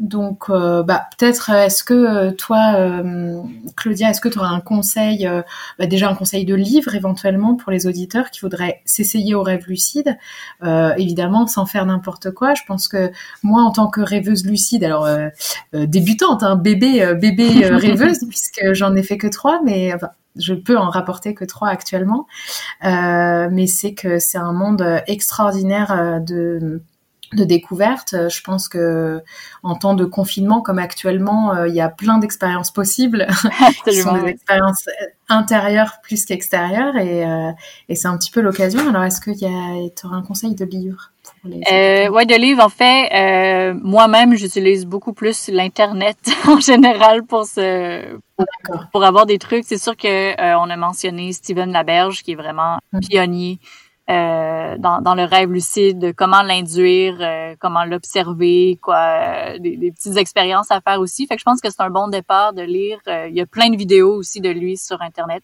donc, 0.00 0.50
euh, 0.50 0.82
bah, 0.82 1.06
peut-être, 1.16 1.52
euh, 1.52 1.66
est-ce 1.66 1.84
que 1.84 1.94
euh, 1.94 2.32
toi, 2.32 2.74
Claudia, 3.76 4.10
est-ce 4.10 4.20
que 4.20 4.28
tu 4.28 4.38
auras 4.38 4.48
un 4.48 4.60
conseil, 4.60 5.28
bah, 5.78 5.86
déjà 5.86 6.08
un 6.08 6.14
conseil 6.14 6.44
de 6.44 6.54
livre 6.54 6.94
éventuellement 6.94 7.54
pour 7.54 7.70
les 7.70 7.86
auditeurs 7.86 8.30
qui 8.30 8.40
voudraient 8.40 8.82
s'essayer 8.84 9.34
au 9.34 9.42
rêve 9.42 9.64
lucide 9.68 10.16
Évidemment, 10.96 11.46
sans 11.46 11.66
faire 11.66 11.86
n'importe 11.86 12.32
quoi. 12.32 12.54
Je 12.54 12.62
pense 12.66 12.88
que 12.88 13.12
moi, 13.42 13.62
en 13.62 13.70
tant 13.70 13.88
que 13.88 14.00
rêveuse 14.00 14.44
lucide, 14.44 14.82
alors 14.84 15.08
débutante, 15.72 16.42
un 16.42 16.52
hein, 16.52 16.56
bébé, 16.56 17.14
bébé 17.14 17.66
rêveuse, 17.66 18.18
puisque 18.28 18.72
j'en 18.72 18.94
ai 18.96 19.02
fait 19.02 19.18
que 19.18 19.28
trois, 19.28 19.60
mais 19.64 19.92
je 20.36 20.54
peux 20.54 20.76
en 20.76 20.90
rapporter 20.90 21.34
que 21.34 21.44
trois 21.44 21.68
actuellement. 21.68 22.26
mais 22.82 23.66
c'est 23.66 23.94
que 23.94 24.18
c'est 24.18 24.38
un 24.38 24.52
monde 24.52 24.84
extraordinaire 25.06 26.20
de 26.20 26.82
de 27.34 27.44
découverte. 27.44 28.14
Je 28.28 28.42
pense 28.42 28.68
que 28.68 29.22
en 29.62 29.74
temps 29.74 29.94
de 29.94 30.04
confinement 30.04 30.60
comme 30.60 30.78
actuellement, 30.78 31.54
euh, 31.54 31.68
il 31.68 31.74
y 31.74 31.80
a 31.80 31.88
plein 31.88 32.18
d'expériences 32.18 32.72
possibles 32.72 33.26
qui 33.84 33.94
sont 33.94 34.14
des 34.14 34.30
expériences 34.30 34.86
euh, 34.88 35.06
intérieures 35.28 36.00
plus 36.02 36.24
qu'extérieures 36.24 36.96
et, 36.96 37.24
euh, 37.24 37.50
et 37.88 37.94
c'est 37.94 38.08
un 38.08 38.16
petit 38.16 38.30
peu 38.30 38.40
l'occasion. 38.40 38.88
Alors 38.88 39.04
est-ce 39.04 39.20
qu'il 39.20 39.38
y 39.38 39.46
a 39.46 40.06
auras 40.06 40.16
un 40.16 40.22
conseil 40.22 40.54
de 40.54 40.64
livre 40.64 41.10
pour 41.22 41.50
les 41.50 41.62
euh, 41.72 42.10
ouais, 42.10 42.26
de 42.26 42.34
livre 42.34 42.62
en 42.62 42.68
fait 42.68 43.10
euh, 43.12 43.74
moi-même 43.82 44.34
j'utilise 44.34 44.84
beaucoup 44.84 45.14
plus 45.14 45.48
l'internet 45.48 46.18
en 46.46 46.60
général 46.60 47.24
pour 47.24 47.46
pour, 48.92 49.04
avoir 49.04 49.26
des 49.26 49.38
trucs. 49.38 49.64
C'est 49.64 49.78
sûr 49.78 49.96
que 49.96 50.34
on 50.56 50.68
a 50.68 50.76
mentionné 50.76 51.32
Steven 51.32 51.72
Laberge 51.72 52.22
qui 52.22 52.32
est 52.32 52.36
vraiment 52.36 52.78
hum. 52.92 53.00
pionnier 53.00 53.58
euh, 54.10 54.76
dans, 54.76 55.00
dans, 55.00 55.14
le 55.14 55.24
rêve 55.24 55.50
lucide, 55.50 56.14
comment 56.14 56.42
l'induire, 56.42 57.16
euh, 57.20 57.54
comment 57.58 57.86
l'observer, 57.86 58.78
quoi, 58.82 58.98
euh, 58.98 59.58
des, 59.58 59.78
des, 59.78 59.92
petites 59.92 60.18
expériences 60.18 60.70
à 60.70 60.82
faire 60.82 61.00
aussi. 61.00 61.26
Fait 61.26 61.36
que 61.36 61.40
je 61.40 61.44
pense 61.44 61.62
que 61.62 61.70
c'est 61.70 61.80
un 61.80 61.88
bon 61.88 62.08
départ 62.08 62.52
de 62.52 62.60
lire. 62.60 62.98
il 63.06 63.34
y 63.34 63.40
a 63.40 63.46
plein 63.46 63.70
de 63.70 63.76
vidéos 63.76 64.14
aussi 64.14 64.42
de 64.42 64.50
lui 64.50 64.76
sur 64.76 65.00
Internet. 65.00 65.42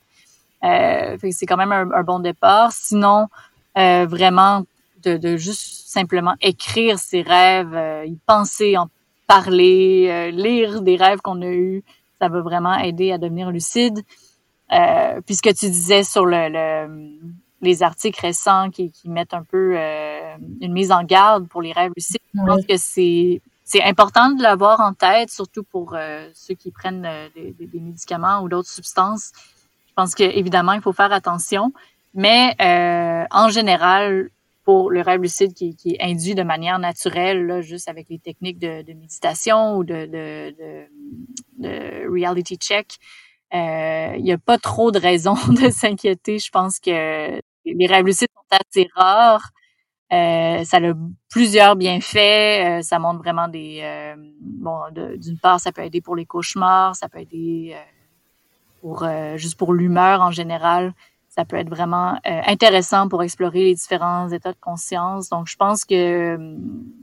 fait 0.60 1.18
que 1.22 1.30
c'est 1.30 1.46
quand 1.46 1.56
même 1.56 1.72
un, 1.72 2.02
bon 2.02 2.18
départ. 2.18 2.72
Sinon, 2.72 3.28
vraiment, 3.74 4.64
de, 5.04 5.16
de, 5.16 5.38
juste 5.38 5.88
simplement 5.88 6.34
écrire 6.42 6.98
ses 6.98 7.22
rêves, 7.22 8.04
y 8.06 8.16
penser, 8.26 8.76
en 8.76 8.90
parler, 9.26 10.32
lire 10.32 10.82
des 10.82 10.96
rêves 10.96 11.20
qu'on 11.22 11.40
a 11.40 11.46
eus, 11.46 11.82
ça 12.20 12.28
va 12.28 12.42
vraiment 12.42 12.74
aider 12.74 13.10
à 13.10 13.16
devenir 13.16 13.50
lucide. 13.50 14.02
puisque 15.24 15.54
tu 15.54 15.70
disais 15.70 16.02
sur 16.04 16.26
le, 16.26 16.50
le 16.50 17.10
les 17.60 17.82
articles 17.82 18.20
récents 18.20 18.70
qui, 18.70 18.90
qui 18.90 19.08
mettent 19.08 19.34
un 19.34 19.44
peu 19.44 19.74
euh, 19.76 20.36
une 20.60 20.72
mise 20.72 20.92
en 20.92 21.04
garde 21.04 21.48
pour 21.48 21.62
les 21.62 21.72
rêves 21.72 21.92
lucides. 21.96 22.20
Je 22.34 22.40
pense 22.44 22.66
que 22.66 22.76
c'est 22.76 23.42
c'est 23.64 23.84
important 23.84 24.32
de 24.32 24.42
l'avoir 24.42 24.80
en 24.80 24.94
tête, 24.94 25.30
surtout 25.30 25.62
pour 25.62 25.94
euh, 25.94 26.28
ceux 26.34 26.54
qui 26.54 26.72
prennent 26.72 27.06
euh, 27.06 27.28
des, 27.36 27.52
des, 27.52 27.78
médicaments 27.78 28.40
ou 28.40 28.48
d'autres 28.48 28.68
substances. 28.68 29.30
Je 29.86 29.92
pense 29.94 30.16
qu'évidemment, 30.16 30.72
il 30.72 30.80
faut 30.80 30.92
faire 30.92 31.12
attention, 31.12 31.72
mais 32.12 32.56
en 33.30 33.48
général, 33.50 34.30
pour 34.64 34.90
le 34.90 35.02
rêve 35.02 35.20
lucide 35.22 35.54
qui, 35.54 35.76
qui, 35.76 35.92
est 35.92 36.02
induit 36.02 36.34
de 36.34 36.42
manière 36.42 36.80
naturelle, 36.80 37.46
là, 37.46 37.60
juste 37.60 37.88
avec 37.88 38.08
les 38.08 38.18
techniques 38.18 38.58
de, 38.58 38.82
de 38.82 38.92
méditation 38.92 39.76
ou 39.76 39.84
de, 39.84 40.06
de, 40.06 40.54
de, 40.58 41.68
de 41.68 42.08
reality 42.10 42.56
check, 42.56 42.98
il 43.52 44.22
n'y 44.22 44.32
a 44.32 44.38
pas 44.38 44.58
trop 44.58 44.90
de 44.90 44.98
raisons 44.98 45.34
de 45.48 45.70
s'inquiéter. 45.70 46.38
Je 46.38 46.50
pense 46.50 46.78
que 46.80 47.39
les 47.64 47.86
rêves 47.86 48.04
lucides 48.04 48.28
sont 48.34 48.58
assez 48.58 48.88
rares. 48.94 49.50
Euh, 50.12 50.64
ça 50.64 50.78
a 50.78 50.92
plusieurs 51.28 51.76
bienfaits. 51.76 52.18
Euh, 52.78 52.82
ça 52.82 52.98
montre 52.98 53.18
vraiment 53.18 53.48
des... 53.48 53.80
Euh, 53.82 54.16
bon, 54.40 54.78
d'une 55.16 55.38
part, 55.38 55.60
ça 55.60 55.72
peut 55.72 55.82
aider 55.82 56.00
pour 56.00 56.16
les 56.16 56.26
cauchemars, 56.26 56.96
ça 56.96 57.08
peut 57.08 57.20
aider 57.20 57.76
pour 58.80 59.06
juste 59.36 59.58
pour 59.58 59.74
l'humeur 59.74 60.22
en 60.22 60.30
général. 60.30 60.94
Ça 61.28 61.44
peut 61.44 61.56
être 61.56 61.68
vraiment 61.68 62.18
intéressant 62.24 63.08
pour 63.08 63.22
explorer 63.22 63.62
les 63.62 63.74
différents 63.74 64.28
états 64.30 64.52
de 64.52 64.58
conscience. 64.58 65.28
Donc, 65.28 65.46
je 65.46 65.56
pense 65.56 65.84
que 65.84 66.36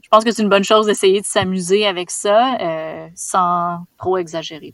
je 0.04 0.10
pense 0.10 0.24
que 0.24 0.32
c'est 0.32 0.41
une 0.41 0.50
bonne 0.50 0.63
chose 0.65 0.88
d'essayer 0.88 1.22
de 1.22 1.26
s'amuser 1.26 1.86
avec 1.86 2.10
ça 2.10 2.58
sans 3.15 3.86
trop 3.98 4.17
exagérer. 4.17 4.74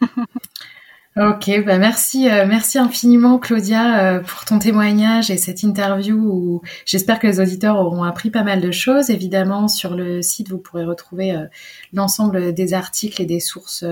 Ok, 1.20 1.50
bah 1.66 1.78
merci, 1.78 2.30
euh, 2.30 2.46
merci 2.46 2.78
infiniment 2.78 3.40
Claudia 3.40 4.18
euh, 4.18 4.20
pour 4.20 4.44
ton 4.44 4.60
témoignage 4.60 5.32
et 5.32 5.36
cette 5.36 5.64
interview 5.64 6.16
où 6.16 6.62
j'espère 6.86 7.18
que 7.18 7.26
les 7.26 7.40
auditeurs 7.40 7.76
auront 7.76 8.04
appris 8.04 8.30
pas 8.30 8.44
mal 8.44 8.60
de 8.60 8.70
choses. 8.70 9.10
Évidemment, 9.10 9.66
sur 9.66 9.96
le 9.96 10.22
site, 10.22 10.48
vous 10.48 10.58
pourrez 10.58 10.84
retrouver 10.84 11.32
euh, 11.32 11.46
l'ensemble 11.92 12.54
des 12.54 12.72
articles 12.72 13.20
et 13.20 13.26
des 13.26 13.40
sources 13.40 13.84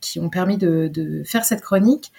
qui 0.00 0.18
ont 0.18 0.30
permis 0.30 0.56
de, 0.56 0.88
de, 0.88 1.22
faire 1.24 1.44
cette 1.44 1.60
chronique. 1.60 2.10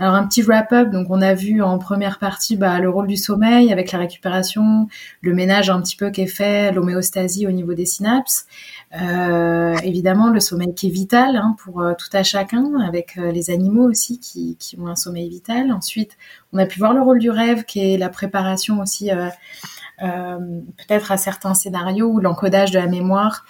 Alors 0.00 0.14
un 0.14 0.24
petit 0.28 0.42
wrap-up, 0.42 0.90
donc 0.90 1.08
on 1.10 1.20
a 1.20 1.34
vu 1.34 1.60
en 1.60 1.76
première 1.78 2.20
partie 2.20 2.56
bah, 2.56 2.78
le 2.78 2.88
rôle 2.88 3.08
du 3.08 3.16
sommeil 3.16 3.72
avec 3.72 3.90
la 3.90 3.98
récupération, 3.98 4.86
le 5.22 5.34
ménage 5.34 5.70
un 5.70 5.82
petit 5.82 5.96
peu 5.96 6.10
qui 6.10 6.20
est 6.20 6.28
fait, 6.28 6.70
l'homéostasie 6.70 7.48
au 7.48 7.50
niveau 7.50 7.74
des 7.74 7.84
synapses. 7.84 8.46
Euh, 9.00 9.74
évidemment, 9.82 10.30
le 10.30 10.38
sommeil 10.38 10.72
qui 10.72 10.86
est 10.86 10.90
vital 10.90 11.34
hein, 11.34 11.56
pour 11.64 11.80
euh, 11.80 11.94
tout 11.98 12.16
à 12.16 12.22
chacun, 12.22 12.78
avec 12.86 13.18
euh, 13.18 13.32
les 13.32 13.50
animaux 13.50 13.90
aussi 13.90 14.20
qui, 14.20 14.56
qui, 14.60 14.78
ont 14.78 14.86
un 14.86 14.94
sommeil 14.94 15.28
vital. 15.28 15.72
Ensuite, 15.72 16.16
on 16.52 16.58
a 16.58 16.66
pu 16.66 16.78
voir 16.78 16.94
le 16.94 17.02
rôle 17.02 17.18
du 17.18 17.30
rêve 17.30 17.64
qui 17.64 17.80
est 17.80 17.98
la 17.98 18.08
préparation 18.08 18.80
aussi. 18.80 19.10
peut-être 19.98 21.10
à 21.10 21.16
certains 21.16 21.54
scénarios 21.54 22.06
ou 22.06 22.20
l'encodage 22.20 22.70
de 22.70 22.78
la 22.78 22.86
mémoire, 22.86 23.44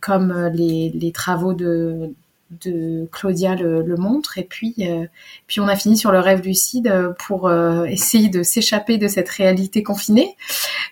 comme 0.00 0.50
les, 0.52 0.90
les, 0.92 1.12
travaux 1.12 1.54
de, 1.54 2.14
de 2.50 3.08
Claudia 3.12 3.54
le, 3.54 3.82
le, 3.82 3.96
montre. 3.96 4.38
Et 4.38 4.42
puis, 4.42 4.74
euh, 4.80 5.06
puis 5.46 5.60
on 5.60 5.68
a 5.68 5.76
fini 5.76 5.96
sur 5.96 6.10
le 6.10 6.18
rêve 6.18 6.42
lucide 6.42 6.92
pour 7.18 7.46
euh, 7.46 7.84
essayer 7.84 8.28
de 8.28 8.42
s'échapper 8.42 8.98
de 8.98 9.06
cette 9.06 9.28
réalité 9.28 9.82
confinée, 9.82 10.36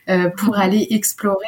euh, 0.08 0.30
pour 0.30 0.58
aller 0.58 0.86
explorer, 0.90 1.38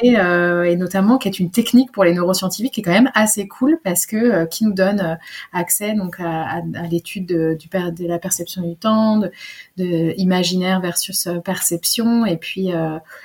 et 0.71 0.77
notamment 0.77 1.19
qui 1.19 1.29
est 1.29 1.39
une 1.39 1.51
technique 1.51 1.93
pour 1.93 2.05
les 2.05 2.13
neuroscientifiques 2.13 2.75
qui 2.75 2.81
est 2.81 2.85
quand 2.85 2.91
même 2.91 3.11
assez 3.15 3.47
cool 3.47 3.79
parce 3.85 4.07
que 4.07 4.45
qui 4.47 4.65
nous 4.65 4.73
donne 4.73 5.19
accès 5.53 5.95
donc 5.95 6.17
à, 6.19 6.61
à, 6.75 6.87
l'étude 6.91 7.27
de, 7.27 7.57
du, 7.59 7.69
de 7.69 8.07
la 8.07 8.19
perception 8.19 8.63
du 8.63 8.77
temps, 8.77 9.19
de, 9.19 9.31
de 9.77 10.15
imaginaire 10.17 10.81
versus 10.81 11.29
perception, 11.45 12.27
et 12.27 12.37
puis 12.37 12.71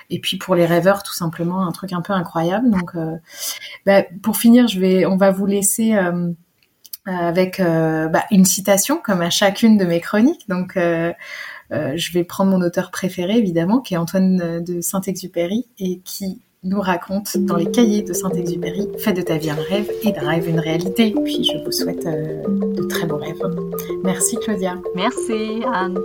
et 0.10 0.19
puis 0.19 0.38
pour 0.38 0.56
les 0.56 0.65
rêveurs 0.65 1.04
tout 1.04 1.13
simplement 1.13 1.65
un 1.65 1.71
truc 1.71 1.93
un 1.93 2.02
peu 2.02 2.13
incroyable. 2.13 2.69
Donc, 2.69 2.91
bah, 3.86 4.04
pour 4.21 4.38
finir, 4.38 4.67
je 4.67 4.80
vais, 4.80 5.06
on 5.06 5.17
va 5.17 5.32
vous 5.32 5.45
laisser 5.45 5.95
avec 7.06 7.60
euh, 7.60 8.08
bah, 8.08 8.24
une 8.32 8.46
citation 8.46 8.98
comme 9.04 9.22
à 9.22 9.30
chacune 9.30 9.78
de 9.78 9.86
mes 9.86 10.02
chroniques. 10.02 10.48
Donc, 10.50 10.78
euh, 10.78 11.13
euh, 11.72 11.94
je 11.96 12.13
vais 12.13 12.24
prendre 12.24 12.52
mon 12.52 12.62
auteur 12.62 12.91
préféré, 12.91 13.38
évidemment, 13.38 13.80
qui 13.80 13.94
est 13.94 13.98
Antoine 13.98 14.63
de 14.63 14.82
Saint-Exupéry 14.82 15.65
et 15.80 16.00
qui 16.04 16.41
nous 16.63 16.82
raconte 16.82 17.38
dans 17.38 17.58
les 17.58 17.70
cahiers 17.70 18.02
de 18.02 18.13
Saint-Exupéry 18.13 18.88
Fais 18.98 19.13
de 19.13 19.22
ta 19.22 19.38
vie 19.38 19.52
un 19.52 19.56
rêve 19.70 19.91
et 20.02 20.12
de 20.12 20.20
rêve 20.20 20.50
une 20.50 20.60
réalité. 20.60 21.13
Puis 21.24 21.44
je 21.44 21.63
vous 21.63 21.72
souhaite 21.72 22.06
de 22.06 22.84
très 22.88 23.06
beaux 23.06 23.18
rêves. 23.18 23.41
Merci 24.04 24.38
Claudia. 24.38 24.76
Merci 24.96 25.62
Anne. 25.72 26.00